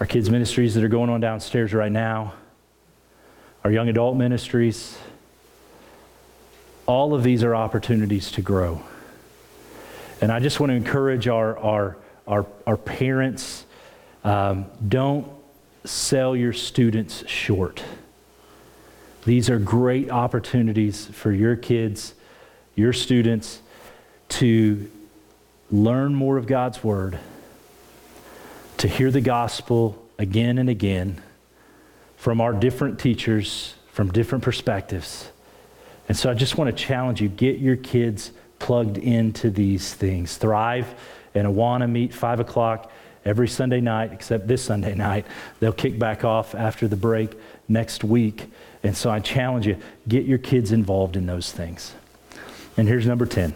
our 0.00 0.06
kids' 0.06 0.30
ministries 0.30 0.74
that 0.74 0.84
are 0.84 0.88
going 0.88 1.10
on 1.10 1.20
downstairs 1.20 1.72
right 1.72 1.92
now, 1.92 2.34
our 3.62 3.70
young 3.70 3.88
adult 3.88 4.16
ministries. 4.16 4.98
All 6.86 7.14
of 7.14 7.22
these 7.22 7.42
are 7.42 7.54
opportunities 7.54 8.30
to 8.32 8.42
grow. 8.42 8.82
And 10.20 10.30
I 10.30 10.40
just 10.40 10.60
want 10.60 10.70
to 10.70 10.76
encourage 10.76 11.28
our, 11.28 11.58
our, 11.58 11.96
our, 12.26 12.46
our 12.66 12.76
parents 12.76 13.64
um, 14.24 14.66
don't 14.86 15.30
sell 15.84 16.34
your 16.34 16.52
students 16.52 17.26
short. 17.28 17.82
These 19.24 19.48
are 19.48 19.58
great 19.58 20.10
opportunities 20.10 21.06
for 21.06 21.32
your 21.32 21.56
kids, 21.56 22.14
your 22.74 22.92
students, 22.92 23.60
to 24.30 24.90
learn 25.70 26.14
more 26.14 26.36
of 26.36 26.46
God's 26.46 26.82
Word, 26.84 27.18
to 28.84 28.88
hear 28.88 29.10
the 29.10 29.22
gospel 29.22 29.96
again 30.18 30.58
and 30.58 30.68
again 30.68 31.18
from 32.18 32.38
our 32.42 32.52
different 32.52 33.00
teachers 33.00 33.72
from 33.90 34.12
different 34.12 34.44
perspectives. 34.44 35.30
And 36.06 36.14
so 36.14 36.30
I 36.30 36.34
just 36.34 36.58
want 36.58 36.68
to 36.68 36.84
challenge 36.84 37.18
you 37.22 37.30
get 37.30 37.60
your 37.60 37.76
kids 37.76 38.30
plugged 38.58 38.98
into 38.98 39.48
these 39.48 39.94
things. 39.94 40.36
Thrive 40.36 40.94
and 41.34 41.48
Awana 41.48 41.90
meet 41.90 42.12
5 42.12 42.40
o'clock 42.40 42.92
every 43.24 43.48
Sunday 43.48 43.80
night, 43.80 44.12
except 44.12 44.46
this 44.46 44.62
Sunday 44.62 44.94
night. 45.08 45.24
They'll 45.60 45.72
kick 45.72 45.98
back 45.98 46.22
off 46.22 46.54
after 46.54 46.86
the 46.86 46.94
break 46.94 47.32
next 47.66 48.04
week. 48.04 48.52
And 48.82 48.94
so 48.94 49.08
I 49.08 49.18
challenge 49.18 49.66
you 49.66 49.78
get 50.06 50.26
your 50.26 50.36
kids 50.36 50.72
involved 50.72 51.16
in 51.16 51.24
those 51.24 51.50
things. 51.50 51.94
And 52.76 52.86
here's 52.86 53.06
number 53.06 53.24
10 53.24 53.54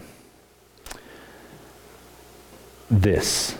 this. 2.89 3.55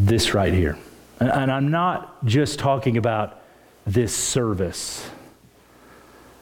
This 0.00 0.32
right 0.32 0.54
here. 0.54 0.78
And, 1.18 1.28
and 1.28 1.52
I'm 1.52 1.70
not 1.70 2.24
just 2.24 2.58
talking 2.58 2.96
about 2.96 3.42
this 3.86 4.16
service, 4.16 5.08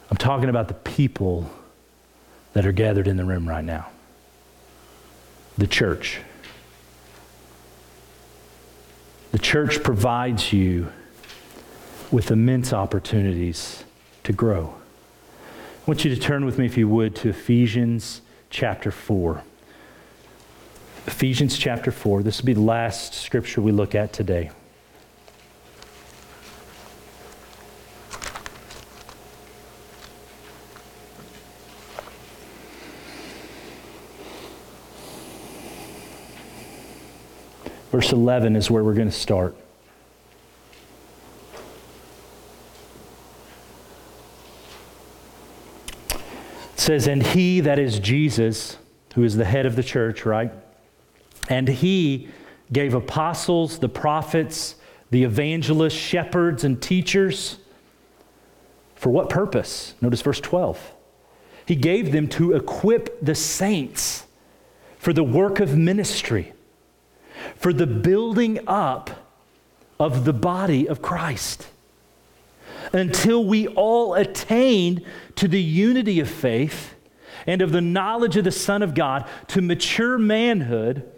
I'm 0.09 0.15
talking 0.15 0.47
about 0.47 0.69
the 0.69 0.75
people 0.75 1.49
that 2.53 2.65
are 2.65 2.71
gathered 2.71 3.07
in 3.07 3.17
the 3.17 3.25
room 3.25 3.47
right 3.47 3.63
now 3.63 3.89
the 5.57 5.67
church. 5.67 6.21
The 9.33 9.39
church 9.39 9.83
provides 9.83 10.53
you 10.53 10.93
with 12.11 12.31
immense 12.31 12.71
opportunities 12.71 13.83
to 14.23 14.31
grow. 14.31 14.73
I 15.85 15.85
want 15.85 16.05
you 16.05 16.15
to 16.15 16.21
turn 16.21 16.45
with 16.45 16.57
me, 16.57 16.65
if 16.65 16.77
you 16.77 16.87
would, 16.87 17.13
to 17.17 17.29
Ephesians 17.29 18.21
chapter 18.49 18.89
4. 18.89 19.43
Ephesians 21.07 21.57
chapter 21.57 21.91
4. 21.91 22.23
This 22.23 22.39
will 22.39 22.45
be 22.45 22.53
the 22.53 22.61
last 22.61 23.13
scripture 23.13 23.61
we 23.61 23.71
look 23.71 23.95
at 23.95 24.11
today. 24.13 24.51
Verse 37.91 38.11
11 38.11 38.55
is 38.55 38.69
where 38.69 38.83
we're 38.83 38.93
going 38.93 39.09
to 39.09 39.11
start. 39.11 39.55
It 46.11 46.19
says, 46.75 47.07
And 47.07 47.23
he, 47.23 47.61
that 47.61 47.79
is 47.79 47.99
Jesus, 47.99 48.77
who 49.15 49.23
is 49.23 49.35
the 49.35 49.45
head 49.45 49.65
of 49.65 49.75
the 49.75 49.83
church, 49.83 50.23
right? 50.23 50.51
And 51.49 51.67
he 51.67 52.29
gave 52.71 52.93
apostles, 52.93 53.79
the 53.79 53.89
prophets, 53.89 54.75
the 55.09 55.23
evangelists, 55.23 55.93
shepherds, 55.93 56.63
and 56.63 56.81
teachers. 56.81 57.57
For 58.95 59.09
what 59.09 59.29
purpose? 59.29 59.95
Notice 60.01 60.21
verse 60.21 60.39
12. 60.39 60.93
He 61.65 61.75
gave 61.75 62.11
them 62.11 62.27
to 62.29 62.53
equip 62.53 63.19
the 63.21 63.35
saints 63.35 64.25
for 64.97 65.11
the 65.11 65.23
work 65.23 65.59
of 65.59 65.77
ministry 65.77 66.53
for 67.55 67.73
the 67.73 67.87
building 67.87 68.59
up 68.67 69.09
of 69.99 70.25
the 70.25 70.33
body 70.33 70.87
of 70.87 71.01
Christ 71.01 71.67
until 72.93 73.43
we 73.45 73.67
all 73.67 74.13
attain 74.13 75.05
to 75.35 75.47
the 75.47 75.61
unity 75.61 76.19
of 76.19 76.29
faith 76.29 76.95
and 77.45 77.61
of 77.61 77.71
the 77.71 77.81
knowledge 77.81 78.37
of 78.37 78.43
the 78.43 78.51
Son 78.51 78.81
of 78.81 78.93
God 78.93 79.27
to 79.47 79.61
mature 79.61 80.17
manhood 80.17 81.09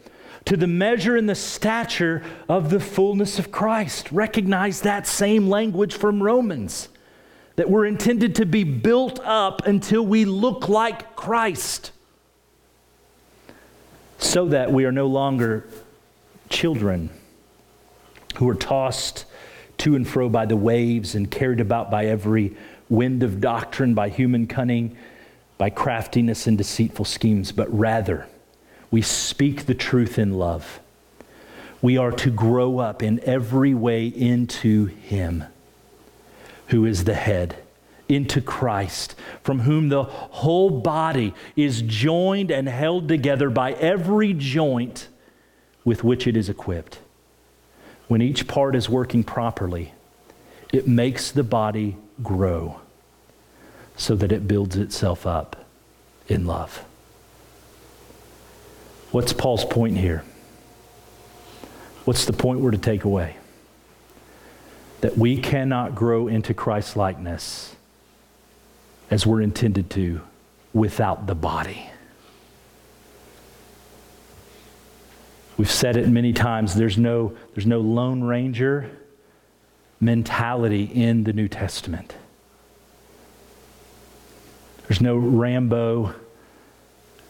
to 0.46 0.58
the 0.58 0.68
measure 0.68 1.16
and 1.16 1.30
the 1.30 1.36
stature 1.36 2.24
of 2.50 2.70
the 2.70 2.80
fullness 2.80 3.40
of 3.40 3.52
Christ. 3.52 4.12
Recognize 4.12 4.82
that 4.82 5.08
same 5.08 5.48
language 5.48 5.96
from 5.96 6.22
Romans 6.22 6.90
that 7.56 7.70
we're 7.70 7.86
intended 7.86 8.36
to 8.36 8.46
be 8.46 8.64
built 8.64 9.20
up 9.20 9.68
until 9.68 10.06
we 10.06 10.26
look 10.26 10.68
like 10.68 11.16
Christ 11.16 11.92
so 14.18 14.48
that 14.48 14.72
we 14.72 14.86
are 14.86 14.92
no 14.92 15.08
longer 15.08 15.68
children 16.50 17.10
who 18.36 18.48
are 18.48 18.56
tossed 18.56 19.26
to 19.80 19.96
and 19.96 20.08
fro 20.08 20.30
by 20.30 20.46
the 20.46 20.56
waves 20.56 21.16
and 21.16 21.30
carried 21.30 21.60
about 21.60 21.90
by 21.90 22.06
every 22.06 22.56
wind 22.90 23.24
of 23.24 23.42
doctrine, 23.42 23.94
by 23.94 24.10
human 24.10 24.48
cunning, 24.48 24.96
by 25.58 25.70
craftiness 25.70 26.48
and 26.48 26.58
deceitful 26.58 27.06
schemes, 27.06 27.52
but 27.52 27.72
rather 27.76 28.28
we 28.92 29.02
speak 29.02 29.66
the 29.66 29.74
truth 29.74 30.20
in 30.20 30.34
love. 30.34 30.80
We 31.82 31.98
are 31.98 32.12
to 32.12 32.30
grow 32.30 32.78
up 32.78 33.02
in 33.02 33.20
every 33.24 33.74
way 33.74 34.06
into 34.06 34.86
Him 34.86 35.46
who 36.68 36.86
is 36.86 37.06
the 37.06 37.16
head, 37.16 37.56
into 38.08 38.42
Christ, 38.42 39.16
from 39.42 39.62
whom 39.62 39.90
the 39.90 40.04
whole 40.04 40.70
body 40.70 41.34
is 41.56 41.82
joined 41.82 42.52
and 42.52 42.68
held 42.68 43.08
together 43.08 43.50
by 43.50 43.74
every 43.74 44.34
joint 44.34 45.08
with 45.84 46.04
which 46.04 46.28
it 46.28 46.38
is 46.38 46.50
equipped. 46.50 47.00
When 48.08 48.22
each 48.22 48.48
part 48.48 48.76
is 48.76 48.90
working 48.90 49.24
properly, 49.24 49.94
it 50.72 50.88
makes 50.88 51.32
the 51.32 51.44
body 51.44 51.98
grow 52.22 52.82
so 53.98 54.16
that 54.16 54.32
it 54.32 54.48
builds 54.48 54.76
itself 54.76 55.26
up 55.26 55.66
in 56.28 56.46
love. 56.46 56.86
What's 59.12 59.34
Paul's 59.34 59.66
point 59.66 59.98
here? 59.98 60.24
What's 62.06 62.26
the 62.26 62.34
point 62.34 62.62
we're 62.62 62.72
to 62.72 62.78
take 62.78 63.04
away? 63.04 63.36
That 65.02 65.18
we 65.18 65.38
cannot 65.38 65.96
grow 65.96 66.28
into 66.28 66.54
Christ 66.54 66.96
likeness 66.96 67.76
as 69.10 69.26
we're 69.26 69.42
intended 69.42 69.90
to 69.92 70.22
without 70.74 71.28
the 71.28 71.36
body. 71.36 71.90
We've 75.58 75.70
said 75.70 75.98
it 75.98 76.08
many 76.08 76.32
times 76.32 76.76
there's 76.76 76.98
no, 76.98 77.36
there's 77.54 77.68
no 77.68 77.82
Lone 77.82 78.24
Ranger 78.24 78.90
mentality 80.00 80.84
in 80.86 81.26
the 81.26 81.34
New 81.34 81.48
Testament. 81.48 82.16
There's 84.88 85.02
no 85.02 85.18
Rambo, 85.18 86.16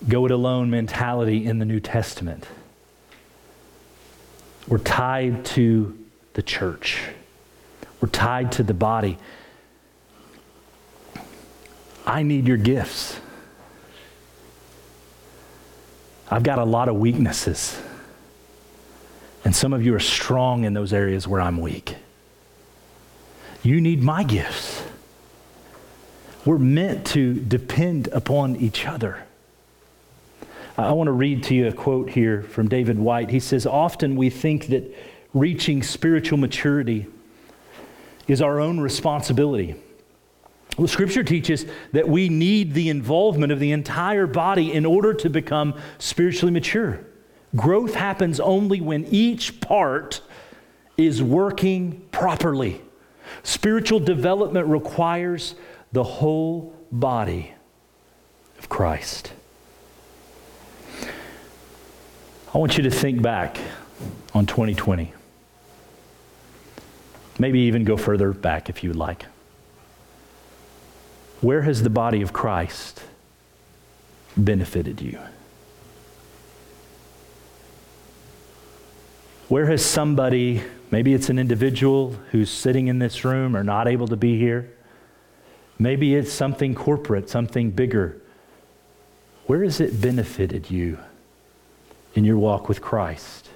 go 0.07 0.25
it 0.25 0.31
alone 0.31 0.69
mentality 0.69 1.45
in 1.45 1.59
the 1.59 1.65
New 1.65 1.79
Testament. 1.79 2.47
We're 4.67 4.79
tied 4.79 5.45
to 5.45 5.97
the 6.33 6.41
church, 6.41 7.01
we're 7.99 8.09
tied 8.09 8.51
to 8.53 8.63
the 8.63 8.73
body. 8.73 9.17
I 12.05 12.23
need 12.23 12.47
your 12.47 12.57
gifts. 12.57 13.19
I've 16.29 16.43
got 16.43 16.57
a 16.57 16.63
lot 16.63 16.89
of 16.89 16.95
weaknesses. 16.95 17.79
And 19.43 19.55
some 19.55 19.71
of 19.73 19.85
you 19.85 19.93
are 19.93 19.99
strong 19.99 20.63
in 20.63 20.73
those 20.73 20.93
areas 20.93 21.27
where 21.27 21.41
I'm 21.41 21.59
weak. 21.59 21.95
You 23.63 23.81
need 23.81 24.01
my 24.01 24.23
gifts. 24.23 24.81
We're 26.45 26.57
meant 26.57 27.05
to 27.07 27.35
depend 27.35 28.07
upon 28.07 28.55
each 28.55 28.87
other. 28.87 29.25
I 30.81 30.93
want 30.93 31.07
to 31.07 31.11
read 31.11 31.43
to 31.43 31.55
you 31.55 31.67
a 31.67 31.71
quote 31.71 32.09
here 32.09 32.41
from 32.41 32.67
David 32.67 32.97
White. 32.97 33.29
He 33.29 33.39
says, 33.39 33.65
Often 33.65 34.15
we 34.15 34.29
think 34.29 34.67
that 34.67 34.95
reaching 35.33 35.83
spiritual 35.83 36.37
maturity 36.37 37.07
is 38.27 38.41
our 38.41 38.59
own 38.59 38.79
responsibility. 38.79 39.75
Well, 40.77 40.87
Scripture 40.87 41.23
teaches 41.23 41.65
that 41.91 42.07
we 42.07 42.29
need 42.29 42.73
the 42.73 42.89
involvement 42.89 43.51
of 43.51 43.59
the 43.59 43.71
entire 43.71 44.25
body 44.25 44.71
in 44.71 44.85
order 44.85 45.13
to 45.13 45.29
become 45.29 45.79
spiritually 45.99 46.51
mature. 46.51 47.01
Growth 47.55 47.93
happens 47.93 48.39
only 48.39 48.79
when 48.79 49.05
each 49.05 49.59
part 49.59 50.21
is 50.97 51.21
working 51.21 52.01
properly. 52.11 52.81
Spiritual 53.43 53.99
development 53.99 54.67
requires 54.67 55.55
the 55.91 56.03
whole 56.03 56.73
body 56.91 57.53
of 58.57 58.69
Christ. 58.69 59.33
I 62.53 62.57
want 62.57 62.77
you 62.77 62.83
to 62.83 62.91
think 62.91 63.21
back 63.21 63.57
on 64.33 64.45
2020. 64.45 65.13
Maybe 67.39 67.59
even 67.61 67.83
go 67.83 67.97
further 67.97 68.33
back 68.33 68.69
if 68.69 68.83
you 68.83 68.89
would 68.89 68.97
like. 68.97 69.25
Where 71.39 71.61
has 71.63 71.83
the 71.83 71.89
body 71.89 72.21
of 72.21 72.33
Christ 72.33 73.03
benefited 74.37 75.01
you? 75.01 75.19
Where 79.47 79.65
has 79.65 79.83
somebody, 79.83 80.61
maybe 80.91 81.13
it's 81.13 81.29
an 81.29 81.39
individual 81.39 82.15
who's 82.31 82.49
sitting 82.49 82.87
in 82.87 82.99
this 82.99 83.25
room 83.25 83.55
or 83.55 83.63
not 83.63 83.87
able 83.87 84.07
to 84.07 84.15
be 84.15 84.37
here, 84.37 84.71
Maybe 85.81 86.13
it's 86.13 86.31
something 86.31 86.75
corporate, 86.75 87.27
something 87.27 87.71
bigger. 87.71 88.21
Where 89.47 89.63
has 89.63 89.81
it 89.81 89.99
benefited 89.99 90.69
you 90.69 90.99
in 92.13 92.25
your 92.25 92.37
walk 92.37 92.67
with 92.67 92.81
Christ? 92.81 93.49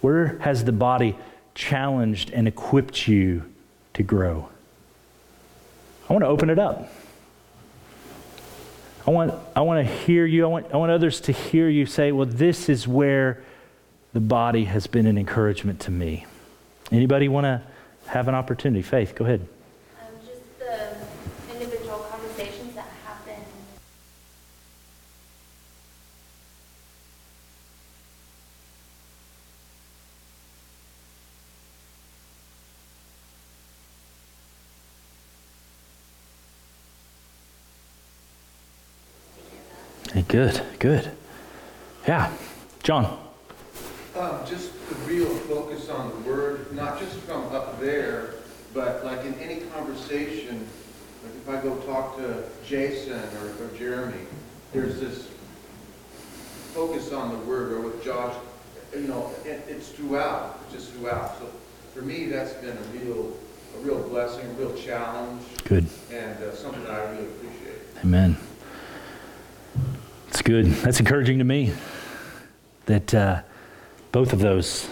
Where 0.00 0.38
has 0.40 0.64
the 0.64 0.72
body 0.72 1.16
challenged 1.54 2.30
and 2.30 2.46
equipped 2.46 3.08
you 3.08 3.50
to 3.94 4.02
grow? 4.02 4.48
I 6.08 6.12
want 6.12 6.22
to 6.24 6.28
open 6.28 6.50
it 6.50 6.58
up. 6.58 6.90
I 9.06 9.10
want, 9.10 9.34
I 9.54 9.60
want 9.60 9.86
to 9.86 9.94
hear 9.94 10.24
you. 10.26 10.44
I 10.44 10.48
want, 10.48 10.66
I 10.72 10.76
want 10.76 10.90
others 10.92 11.20
to 11.22 11.32
hear 11.32 11.68
you 11.68 11.86
say, 11.86 12.12
well, 12.12 12.26
this 12.26 12.68
is 12.68 12.88
where 12.88 13.42
the 14.12 14.20
body 14.20 14.64
has 14.64 14.86
been 14.86 15.06
an 15.06 15.18
encouragement 15.18 15.80
to 15.80 15.90
me. 15.90 16.26
Anybody 16.92 17.28
want 17.28 17.44
to 17.44 17.62
have 18.06 18.28
an 18.28 18.34
opportunity? 18.34 18.82
Faith, 18.82 19.14
go 19.14 19.24
ahead. 19.24 19.46
Good, 40.34 40.60
good. 40.80 41.08
Yeah. 42.08 42.32
John. 42.82 43.20
Um, 44.16 44.40
just 44.44 44.72
the 44.88 44.96
real 45.06 45.32
focus 45.32 45.88
on 45.88 46.10
the 46.10 46.28
word, 46.28 46.74
not 46.74 46.98
just 46.98 47.14
from 47.18 47.44
up 47.54 47.78
there, 47.78 48.34
but 48.72 49.04
like 49.04 49.24
in 49.24 49.34
any 49.34 49.60
conversation, 49.66 50.66
like 51.22 51.34
if 51.36 51.48
I 51.48 51.62
go 51.62 51.76
talk 51.82 52.16
to 52.16 52.42
Jason 52.66 53.12
or, 53.12 53.64
or 53.64 53.78
Jeremy, 53.78 54.22
there's 54.72 54.98
this 54.98 55.28
focus 56.72 57.12
on 57.12 57.30
the 57.30 57.38
word, 57.46 57.70
or 57.70 57.82
with 57.82 58.02
Josh, 58.02 58.34
you 58.92 59.02
know, 59.02 59.30
it, 59.44 59.62
it's 59.68 59.90
throughout, 59.90 60.58
it's 60.64 60.74
just 60.74 60.94
throughout. 60.94 61.38
So 61.38 61.48
for 61.94 62.02
me, 62.02 62.26
that's 62.26 62.54
been 62.54 62.76
a 62.76 62.98
real, 62.98 63.36
a 63.76 63.78
real 63.82 64.02
blessing, 64.08 64.44
a 64.44 64.54
real 64.54 64.74
challenge. 64.74 65.44
Good. 65.62 65.86
And 66.10 66.42
uh, 66.42 66.52
something 66.56 66.82
that 66.82 66.90
I 66.90 67.10
really 67.12 67.26
appreciate. 67.26 67.78
Amen. 68.02 68.36
Good. 70.44 70.66
That's 70.66 71.00
encouraging 71.00 71.38
to 71.38 71.44
me 71.44 71.72
that 72.84 73.14
uh, 73.14 73.40
both 74.12 74.34
of 74.34 74.40
those, 74.40 74.86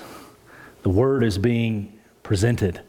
the 0.82 0.88
word 0.88 1.22
is 1.22 1.36
being 1.36 1.92
presented 2.22 2.80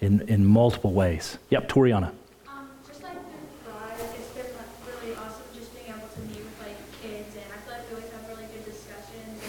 in, 0.00 0.20
in 0.28 0.44
multiple 0.44 0.92
ways. 0.92 1.38
Yep, 1.50 1.68
Toriana. 1.68 2.12
Um, 2.46 2.68
just 2.86 3.02
like 3.02 3.14
it's 3.16 4.28
been 4.28 4.44
really 4.86 5.16
awesome 5.16 5.42
just 5.52 5.74
being 5.74 5.88
able 5.88 6.06
to 6.06 6.20
meet 6.20 6.38
with 6.38 6.60
like 6.60 6.76
kids, 7.02 7.34
and 7.34 7.44
I 7.52 7.56
feel 7.66 7.74
like 7.74 7.90
we 7.90 7.96
always 7.96 8.12
have 8.12 8.28
really 8.28 8.46
good 8.54 8.66
discussions, 8.66 9.42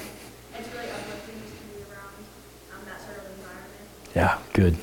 and 0.57 0.65
it's 0.65 0.73
really 0.73 0.89
uplifting 0.89 1.41
to 1.45 1.77
be 1.77 1.83
around 1.93 2.25
um, 2.73 2.81
that 2.87 2.99
sort 3.05 3.19
of 3.19 3.25
environment. 3.37 3.85
Yeah, 4.15 4.39
good. 4.53 4.77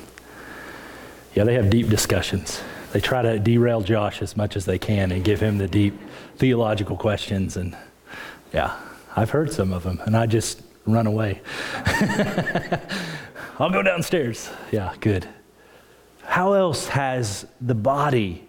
Yeah, 1.35 1.43
they 1.43 1.55
have 1.55 1.69
deep 1.69 1.89
discussions. 1.89 2.61
They 2.91 2.99
try 2.99 3.21
to 3.21 3.39
derail 3.39 3.81
Josh 3.81 4.21
as 4.21 4.35
much 4.35 4.55
as 4.55 4.65
they 4.65 4.77
can 4.77 5.11
and 5.11 5.23
give 5.23 5.39
him 5.39 5.57
the 5.57 5.67
deep 5.67 5.93
theological 6.37 6.97
questions. 6.97 7.55
And 7.55 7.75
yeah, 8.53 8.77
I've 9.15 9.29
heard 9.29 9.51
some 9.51 9.71
of 9.71 9.83
them, 9.83 10.01
and 10.05 10.15
I 10.15 10.25
just 10.25 10.61
run 10.85 11.07
away. 11.07 11.41
I'll 13.59 13.69
go 13.69 13.81
downstairs. 13.81 14.49
Yeah, 14.71 14.93
good. 14.99 15.27
How 16.23 16.53
else 16.53 16.87
has 16.87 17.45
the 17.59 17.75
body 17.75 18.47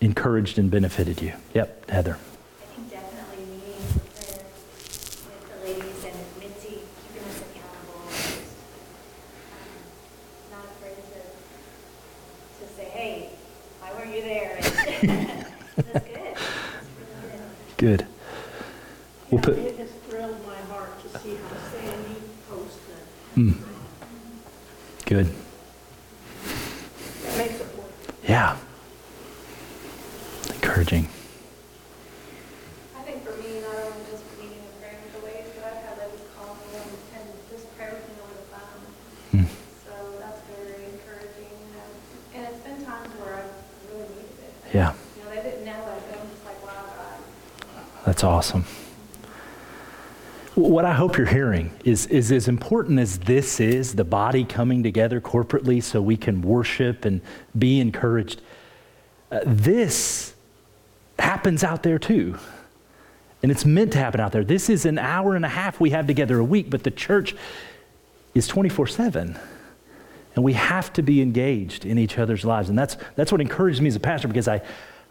encouraged 0.00 0.58
and 0.58 0.70
benefited 0.70 1.22
you? 1.22 1.32
Yep, 1.54 1.90
Heather. 1.90 2.18
Good. 17.82 18.06
We'll 19.28 19.40
put. 19.40 19.58
It 19.58 19.76
has 19.76 19.90
thrilled 20.08 20.46
my 20.46 20.54
heart 20.72 21.02
to 21.02 21.18
see 21.18 21.34
how 21.34 21.56
Sandy 21.72 22.14
posted. 22.48 22.94
Mm. 23.34 23.56
Good. 25.04 25.26
That 27.24 27.38
makes 27.38 27.54
it 27.54 27.76
work. 27.76 27.90
Yeah. 28.22 28.56
Encouraging. 30.54 31.08
Yeah, 44.72 44.94
You 45.18 45.24
know, 45.24 45.28
they 45.28 45.42
didn't 45.42 45.66
know 45.66 45.72
that, 45.72 46.10
but 46.10 46.18
I'm 46.18 46.30
just 46.30 46.46
like, 46.46 46.64
wow, 46.64 46.82
God. 46.96 47.84
that's 48.06 48.24
awesome. 48.42 48.64
What 50.56 50.84
I 50.84 50.94
hope 50.94 51.16
you're 51.16 51.28
hearing 51.28 51.70
is, 51.84 52.06
is 52.08 52.32
as 52.32 52.48
important 52.48 52.98
as 52.98 53.20
this 53.20 53.60
is, 53.60 53.94
the 53.94 54.02
body 54.02 54.44
coming 54.44 54.82
together 54.82 55.20
corporately 55.20 55.80
so 55.80 56.02
we 56.02 56.16
can 56.16 56.42
worship 56.42 57.04
and 57.04 57.20
be 57.56 57.78
encouraged, 57.78 58.42
uh, 59.30 59.42
this 59.46 60.34
happens 61.20 61.62
out 61.62 61.84
there 61.84 62.00
too. 62.00 62.36
And 63.44 63.52
it's 63.52 63.64
meant 63.64 63.92
to 63.92 63.98
happen 63.98 64.18
out 64.18 64.32
there. 64.32 64.42
This 64.42 64.68
is 64.68 64.86
an 64.86 64.98
hour 64.98 65.36
and 65.36 65.44
a 65.44 65.48
half 65.48 65.78
we 65.78 65.90
have 65.90 66.08
together 66.08 66.40
a 66.40 66.44
week, 66.44 66.68
but 66.68 66.82
the 66.82 66.90
church 66.90 67.36
is 68.34 68.48
24 68.48 68.88
7. 68.88 69.38
And 70.34 70.44
we 70.44 70.54
have 70.54 70.92
to 70.94 71.02
be 71.02 71.22
engaged 71.22 71.86
in 71.86 71.96
each 71.96 72.18
other's 72.18 72.44
lives. 72.44 72.68
And 72.68 72.76
that's, 72.76 72.96
that's 73.14 73.30
what 73.30 73.40
encourages 73.40 73.80
me 73.80 73.86
as 73.86 73.94
a 73.94 74.00
pastor 74.00 74.26
because 74.26 74.48
I, 74.48 74.62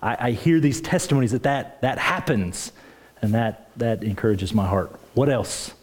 I, 0.01 0.17
I 0.19 0.31
hear 0.31 0.59
these 0.59 0.81
testimonies 0.81 1.31
that, 1.31 1.43
that 1.43 1.81
that 1.81 1.97
happens. 1.97 2.73
And 3.21 3.33
that, 3.33 3.69
that 3.77 4.03
encourages 4.03 4.53
my 4.53 4.67
heart. 4.67 4.91
What 5.13 5.29
else? 5.29 5.73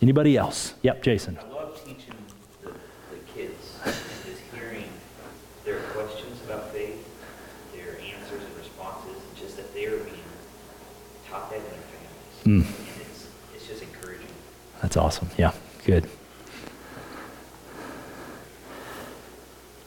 Anybody 0.00 0.36
else? 0.36 0.74
Yep, 0.82 1.02
Jason. 1.02 1.38
I 1.38 1.54
love 1.54 1.78
teaching 1.84 2.14
the, 2.62 2.70
the 2.70 3.32
kids 3.34 3.76
and 3.84 3.94
just 4.24 4.42
hearing 4.54 4.88
their 5.64 5.80
questions 5.90 6.40
about 6.44 6.72
faith, 6.72 7.06
their 7.74 8.00
answers 8.00 8.42
and 8.42 8.56
responses, 8.56 9.16
just 9.38 9.56
that 9.58 9.72
they 9.74 9.84
are 9.84 9.98
being 9.98 10.16
taught 11.28 11.50
that 11.50 11.58
in 11.58 11.62
their 11.62 11.72
families. 11.72 12.66
Mm. 12.66 12.92
And 12.92 13.00
it's, 13.02 13.26
it's 13.54 13.66
just 13.66 13.82
encouraging. 13.82 14.26
That's 14.80 14.96
awesome. 14.96 15.28
Yeah, 15.36 15.52
good. 15.84 16.08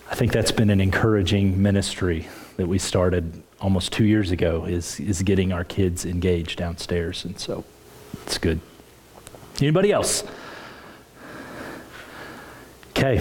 I 0.10 0.15
think 0.15 0.32
that's 0.32 0.52
been 0.52 0.69
an 0.69 0.80
encouraging 0.80 1.62
ministry 1.62 2.28
that 2.58 2.67
we 2.67 2.78
started 2.78 3.43
almost 3.62 3.91
two 3.94 4.06
years 4.06 4.32
ago 4.32 4.65
is, 4.65 5.00
is 5.00 5.22
getting 5.22 5.52
our 5.52 5.63
kids 5.63 6.06
engaged 6.06 6.58
downstairs. 6.58 7.26
And 7.26 7.39
so 7.39 7.63
it's 8.24 8.38
good. 8.38 8.60
Anybody 9.62 9.91
else? 9.91 10.24
Okay. 12.89 13.20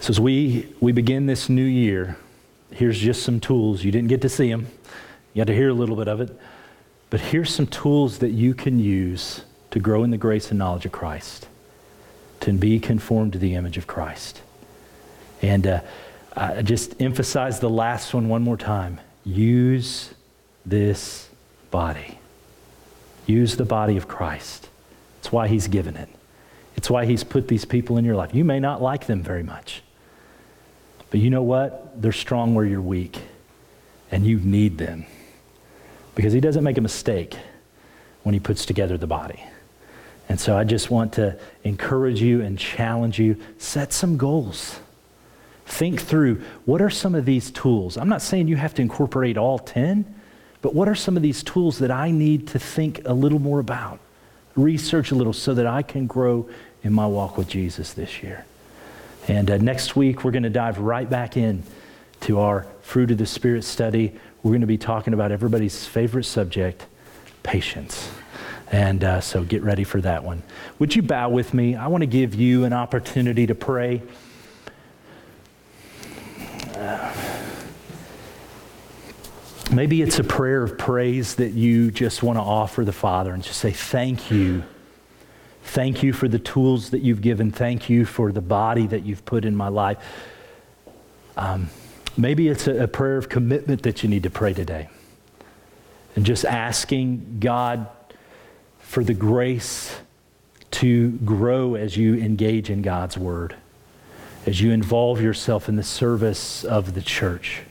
So 0.00 0.10
as 0.10 0.20
we, 0.20 0.72
we 0.80 0.92
begin 0.92 1.26
this 1.26 1.48
new 1.48 1.64
year, 1.64 2.16
here's 2.70 2.98
just 2.98 3.22
some 3.22 3.40
tools. 3.40 3.84
You 3.84 3.92
didn't 3.92 4.08
get 4.08 4.22
to 4.22 4.28
see 4.28 4.50
them. 4.50 4.66
You 5.32 5.40
had 5.40 5.48
to 5.48 5.54
hear 5.54 5.68
a 5.68 5.74
little 5.74 5.96
bit 5.96 6.08
of 6.08 6.20
it. 6.20 6.38
But 7.10 7.20
here's 7.20 7.54
some 7.54 7.66
tools 7.66 8.18
that 8.18 8.30
you 8.30 8.54
can 8.54 8.78
use 8.78 9.42
to 9.70 9.78
grow 9.78 10.04
in 10.04 10.10
the 10.10 10.16
grace 10.16 10.50
and 10.50 10.58
knowledge 10.58 10.86
of 10.86 10.92
Christ, 10.92 11.48
to 12.40 12.52
be 12.52 12.78
conformed 12.78 13.32
to 13.34 13.38
the 13.38 13.54
image 13.54 13.76
of 13.76 13.86
Christ. 13.86 14.42
And 15.42 15.66
uh, 15.66 15.80
I 16.36 16.62
just 16.62 17.00
emphasize 17.00 17.60
the 17.60 17.70
last 17.70 18.12
one 18.12 18.28
one 18.28 18.42
more 18.42 18.56
time. 18.56 19.00
Use 19.24 20.12
this 20.66 21.28
body. 21.70 22.18
Use 23.26 23.56
the 23.56 23.64
body 23.64 23.96
of 23.96 24.08
Christ. 24.08 24.68
It's 25.20 25.30
why 25.30 25.48
he's 25.48 25.68
given 25.68 25.96
it. 25.96 26.08
It's 26.76 26.90
why 26.90 27.06
he's 27.06 27.24
put 27.24 27.48
these 27.48 27.64
people 27.64 27.96
in 27.98 28.04
your 28.04 28.16
life. 28.16 28.34
You 28.34 28.44
may 28.44 28.58
not 28.58 28.82
like 28.82 29.06
them 29.06 29.22
very 29.22 29.42
much. 29.42 29.82
But 31.10 31.20
you 31.20 31.30
know 31.30 31.42
what? 31.42 32.02
They're 32.02 32.12
strong 32.12 32.54
where 32.54 32.64
you're 32.64 32.80
weak. 32.80 33.20
And 34.10 34.26
you 34.26 34.38
need 34.38 34.78
them. 34.78 35.06
Because 36.14 36.32
he 36.32 36.40
doesn't 36.40 36.64
make 36.64 36.78
a 36.78 36.80
mistake 36.80 37.36
when 38.24 38.34
he 38.34 38.40
puts 38.40 38.66
together 38.66 38.98
the 38.98 39.06
body. 39.06 39.42
And 40.28 40.40
so 40.40 40.56
I 40.56 40.64
just 40.64 40.90
want 40.90 41.12
to 41.14 41.38
encourage 41.62 42.20
you 42.20 42.42
and 42.42 42.58
challenge 42.58 43.18
you 43.18 43.36
set 43.58 43.92
some 43.92 44.16
goals. 44.16 44.80
Think 45.66 46.00
through 46.00 46.42
what 46.64 46.82
are 46.82 46.90
some 46.90 47.14
of 47.14 47.24
these 47.24 47.50
tools? 47.50 47.96
I'm 47.96 48.08
not 48.08 48.22
saying 48.22 48.48
you 48.48 48.56
have 48.56 48.74
to 48.74 48.82
incorporate 48.82 49.38
all 49.38 49.58
10, 49.58 50.04
but 50.60 50.74
what 50.74 50.88
are 50.88 50.94
some 50.94 51.16
of 51.16 51.22
these 51.22 51.42
tools 51.42 51.78
that 51.78 51.90
I 51.90 52.10
need 52.10 52.48
to 52.48 52.58
think 52.58 53.02
a 53.06 53.12
little 53.14 53.38
more 53.38 53.60
about? 53.60 53.98
Research 54.56 55.10
a 55.10 55.14
little 55.14 55.32
so 55.32 55.54
that 55.54 55.66
I 55.66 55.82
can 55.82 56.06
grow 56.06 56.48
in 56.82 56.92
my 56.92 57.06
walk 57.06 57.36
with 57.36 57.48
Jesus 57.48 57.92
this 57.94 58.22
year. 58.22 58.44
And 59.26 59.50
uh, 59.50 59.56
next 59.56 59.96
week, 59.96 60.22
we're 60.22 60.30
going 60.30 60.42
to 60.42 60.50
dive 60.50 60.78
right 60.78 61.08
back 61.08 61.36
in 61.36 61.62
to 62.20 62.40
our 62.40 62.66
Fruit 62.82 63.10
of 63.10 63.18
the 63.18 63.26
Spirit 63.26 63.64
study. 63.64 64.12
We're 64.42 64.50
going 64.50 64.60
to 64.60 64.66
be 64.66 64.78
talking 64.78 65.14
about 65.14 65.32
everybody's 65.32 65.86
favorite 65.86 66.24
subject, 66.24 66.86
patience. 67.42 68.10
And 68.70 69.02
uh, 69.02 69.20
so 69.20 69.44
get 69.44 69.62
ready 69.62 69.84
for 69.84 70.00
that 70.02 70.24
one. 70.24 70.42
Would 70.78 70.94
you 70.94 71.02
bow 71.02 71.30
with 71.30 71.54
me? 71.54 71.74
I 71.74 71.86
want 71.86 72.02
to 72.02 72.06
give 72.06 72.34
you 72.34 72.64
an 72.64 72.72
opportunity 72.72 73.46
to 73.46 73.54
pray. 73.54 74.02
Maybe 79.74 80.02
it's 80.02 80.20
a 80.20 80.24
prayer 80.24 80.62
of 80.62 80.78
praise 80.78 81.34
that 81.34 81.50
you 81.50 81.90
just 81.90 82.22
want 82.22 82.36
to 82.36 82.42
offer 82.42 82.84
the 82.84 82.92
Father 82.92 83.34
and 83.34 83.42
just 83.42 83.58
say, 83.58 83.72
Thank 83.72 84.30
you. 84.30 84.62
Thank 85.64 86.00
you 86.00 86.12
for 86.12 86.28
the 86.28 86.38
tools 86.38 86.90
that 86.90 87.00
you've 87.00 87.20
given. 87.20 87.50
Thank 87.50 87.90
you 87.90 88.04
for 88.04 88.30
the 88.30 88.40
body 88.40 88.86
that 88.86 89.04
you've 89.04 89.24
put 89.24 89.44
in 89.44 89.56
my 89.56 89.66
life. 89.66 89.98
Um, 91.36 91.70
maybe 92.16 92.48
it's 92.48 92.68
a, 92.68 92.84
a 92.84 92.86
prayer 92.86 93.16
of 93.16 93.28
commitment 93.28 93.82
that 93.82 94.04
you 94.04 94.08
need 94.08 94.22
to 94.22 94.30
pray 94.30 94.54
today. 94.54 94.88
And 96.14 96.24
just 96.24 96.44
asking 96.44 97.38
God 97.40 97.88
for 98.78 99.02
the 99.02 99.14
grace 99.14 99.96
to 100.72 101.10
grow 101.24 101.74
as 101.74 101.96
you 101.96 102.14
engage 102.14 102.70
in 102.70 102.82
God's 102.82 103.18
Word, 103.18 103.56
as 104.46 104.60
you 104.60 104.70
involve 104.70 105.20
yourself 105.20 105.68
in 105.68 105.74
the 105.74 105.82
service 105.82 106.62
of 106.62 106.94
the 106.94 107.02
church 107.02 107.62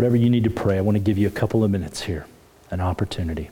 whatever 0.00 0.16
you 0.16 0.30
need 0.30 0.44
to 0.44 0.48
pray, 0.48 0.78
I 0.78 0.80
want 0.80 0.96
to 0.96 0.98
give 0.98 1.18
you 1.18 1.28
a 1.28 1.30
couple 1.30 1.62
of 1.62 1.70
minutes 1.70 2.00
here, 2.04 2.24
an 2.70 2.80
opportunity. 2.80 3.50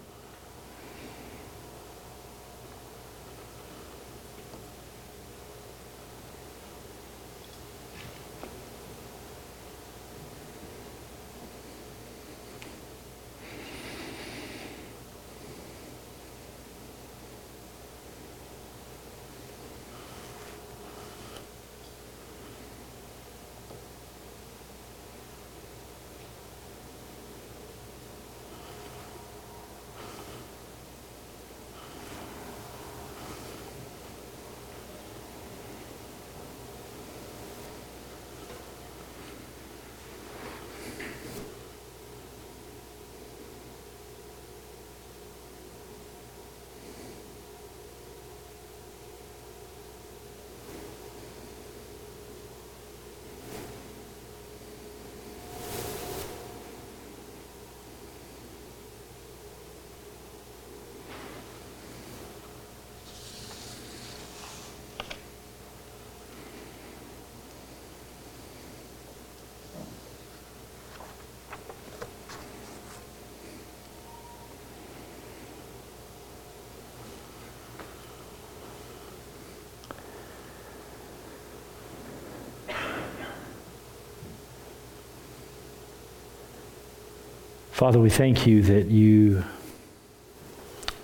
Father, 87.78 88.00
we 88.00 88.10
thank 88.10 88.44
you 88.44 88.60
that 88.62 88.86
you 88.88 89.44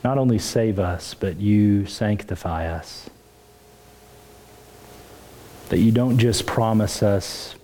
not 0.02 0.18
only 0.18 0.40
save 0.40 0.80
us, 0.80 1.14
but 1.14 1.36
you 1.36 1.86
sanctify 1.86 2.66
us. 2.66 3.08
That 5.68 5.78
you 5.78 5.92
don't 5.92 6.18
just 6.18 6.46
promise 6.46 7.00
us 7.00 7.54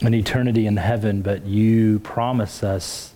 an 0.00 0.14
eternity 0.14 0.66
in 0.66 0.78
heaven, 0.78 1.20
but 1.20 1.44
you 1.44 1.98
promise 1.98 2.62
us 2.62 3.12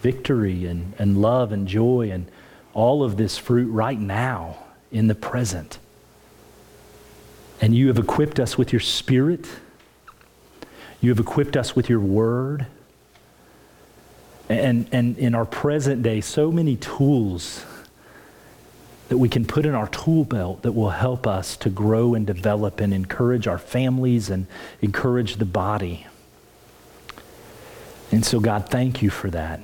victory 0.00 0.64
and, 0.64 0.94
and 0.98 1.20
love 1.20 1.52
and 1.52 1.68
joy 1.68 2.10
and 2.10 2.26
all 2.72 3.04
of 3.04 3.18
this 3.18 3.36
fruit 3.36 3.70
right 3.70 4.00
now 4.00 4.64
in 4.90 5.08
the 5.08 5.14
present. 5.14 5.78
And 7.60 7.74
you 7.74 7.88
have 7.88 7.98
equipped 7.98 8.40
us 8.40 8.56
with 8.56 8.72
your 8.72 8.80
spirit. 8.80 9.46
You 11.02 11.10
have 11.10 11.20
equipped 11.20 11.54
us 11.54 11.76
with 11.76 11.90
your 11.90 12.00
word. 12.00 12.66
And, 14.50 14.88
and 14.90 15.16
in 15.16 15.36
our 15.36 15.44
present 15.44 16.02
day, 16.02 16.20
so 16.20 16.50
many 16.50 16.74
tools 16.74 17.64
that 19.08 19.16
we 19.16 19.28
can 19.28 19.44
put 19.44 19.64
in 19.64 19.76
our 19.76 19.86
tool 19.86 20.24
belt 20.24 20.62
that 20.62 20.72
will 20.72 20.90
help 20.90 21.24
us 21.24 21.56
to 21.58 21.70
grow 21.70 22.14
and 22.14 22.26
develop 22.26 22.80
and 22.80 22.92
encourage 22.92 23.46
our 23.46 23.58
families 23.58 24.28
and 24.28 24.48
encourage 24.82 25.36
the 25.36 25.44
body. 25.44 26.04
And 28.10 28.26
so, 28.26 28.40
God, 28.40 28.68
thank 28.68 29.02
you 29.02 29.08
for 29.08 29.30
that. 29.30 29.60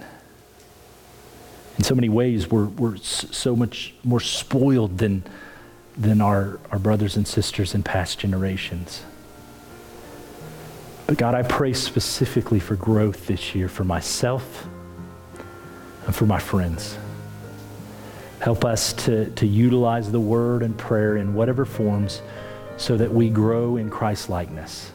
In 1.79 1.83
so 1.83 1.97
many 1.97 2.09
ways, 2.09 2.49
we're, 2.49 2.67
we're 2.67 2.97
so 2.97 3.57
much 3.57 3.93
more 4.05 4.21
spoiled 4.21 4.99
than, 4.99 5.25
than 5.97 6.21
our, 6.21 6.61
our 6.71 6.79
brothers 6.79 7.17
and 7.17 7.27
sisters 7.27 7.75
in 7.75 7.83
past 7.83 8.21
generations. 8.21 9.03
But 11.09 11.19
God, 11.19 11.35
I 11.35 11.43
pray 11.43 11.73
specifically 11.73 12.61
for 12.61 12.77
growth 12.77 13.27
this 13.27 13.53
year 13.53 13.69
for 13.69 13.83
myself 13.83 14.69
and 16.07 16.15
for 16.15 16.27
my 16.27 16.39
friends. 16.39 16.97
Help 18.41 18.65
us 18.65 18.93
to, 18.93 19.31
to 19.31 19.47
utilize 19.47 20.11
the 20.11 20.21
word 20.21 20.63
and 20.63 20.77
prayer 20.79 21.17
in 21.17 21.35
whatever 21.35 21.65
forms 21.65 22.23
so 22.77 22.97
that 22.97 23.13
we 23.13 23.29
grow 23.29 23.77
in 23.77 23.91
Christ 23.91 24.29
likeness. 24.29 24.93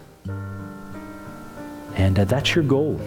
And 1.96 2.18
uh, 2.18 2.26
that's 2.26 2.56
your 2.56 2.64
goal. 2.64 3.00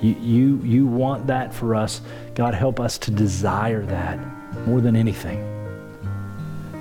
You, 0.00 0.16
you, 0.20 0.60
you 0.64 0.86
want 0.86 1.26
that 1.26 1.52
for 1.52 1.74
us. 1.74 2.00
God, 2.34 2.54
help 2.54 2.80
us 2.80 2.98
to 2.98 3.10
desire 3.10 3.84
that 3.86 4.18
more 4.66 4.80
than 4.80 4.96
anything 4.96 5.46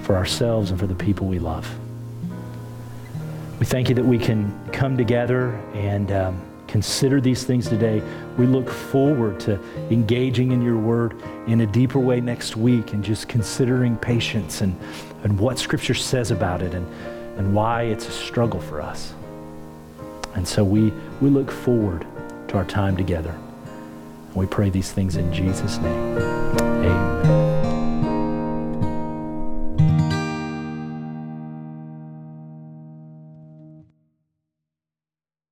for 0.03 0.15
ourselves 0.15 0.71
and 0.71 0.79
for 0.79 0.87
the 0.87 0.95
people 0.95 1.27
we 1.27 1.37
love. 1.37 1.69
We 3.59 3.65
thank 3.65 3.89
you 3.89 3.95
that 3.95 4.05
we 4.05 4.17
can 4.17 4.57
come 4.71 4.95
together 4.95 5.49
and 5.73 6.11
um, 6.13 6.41
consider 6.67 7.19
these 7.19 7.43
things 7.43 7.67
today. 7.67 8.01
We 8.39 8.47
look 8.47 8.69
forward 8.69 9.37
to 9.41 9.59
engaging 9.91 10.53
in 10.53 10.61
your 10.61 10.77
word 10.77 11.21
in 11.47 11.59
a 11.59 11.65
deeper 11.65 11.99
way 11.99 12.21
next 12.21 12.55
week 12.55 12.93
and 12.93 13.03
just 13.03 13.27
considering 13.27 13.97
patience 13.97 14.61
and, 14.61 14.79
and 15.23 15.37
what 15.37 15.59
Scripture 15.59 15.93
says 15.93 16.31
about 16.31 16.61
it 16.61 16.73
and, 16.73 16.87
and 17.37 17.53
why 17.53 17.83
it's 17.83 18.07
a 18.07 18.11
struggle 18.11 18.61
for 18.61 18.81
us. 18.81 19.13
And 20.35 20.47
so 20.47 20.63
we, 20.63 20.93
we 21.19 21.29
look 21.29 21.51
forward 21.51 22.07
to 22.47 22.55
our 22.55 22.63
time 22.63 22.95
together. 22.95 23.37
We 24.35 24.45
pray 24.45 24.69
these 24.69 24.93
things 24.93 25.17
in 25.17 25.33
Jesus' 25.33 25.77
name. 25.79 26.17
Amen. 26.17 27.38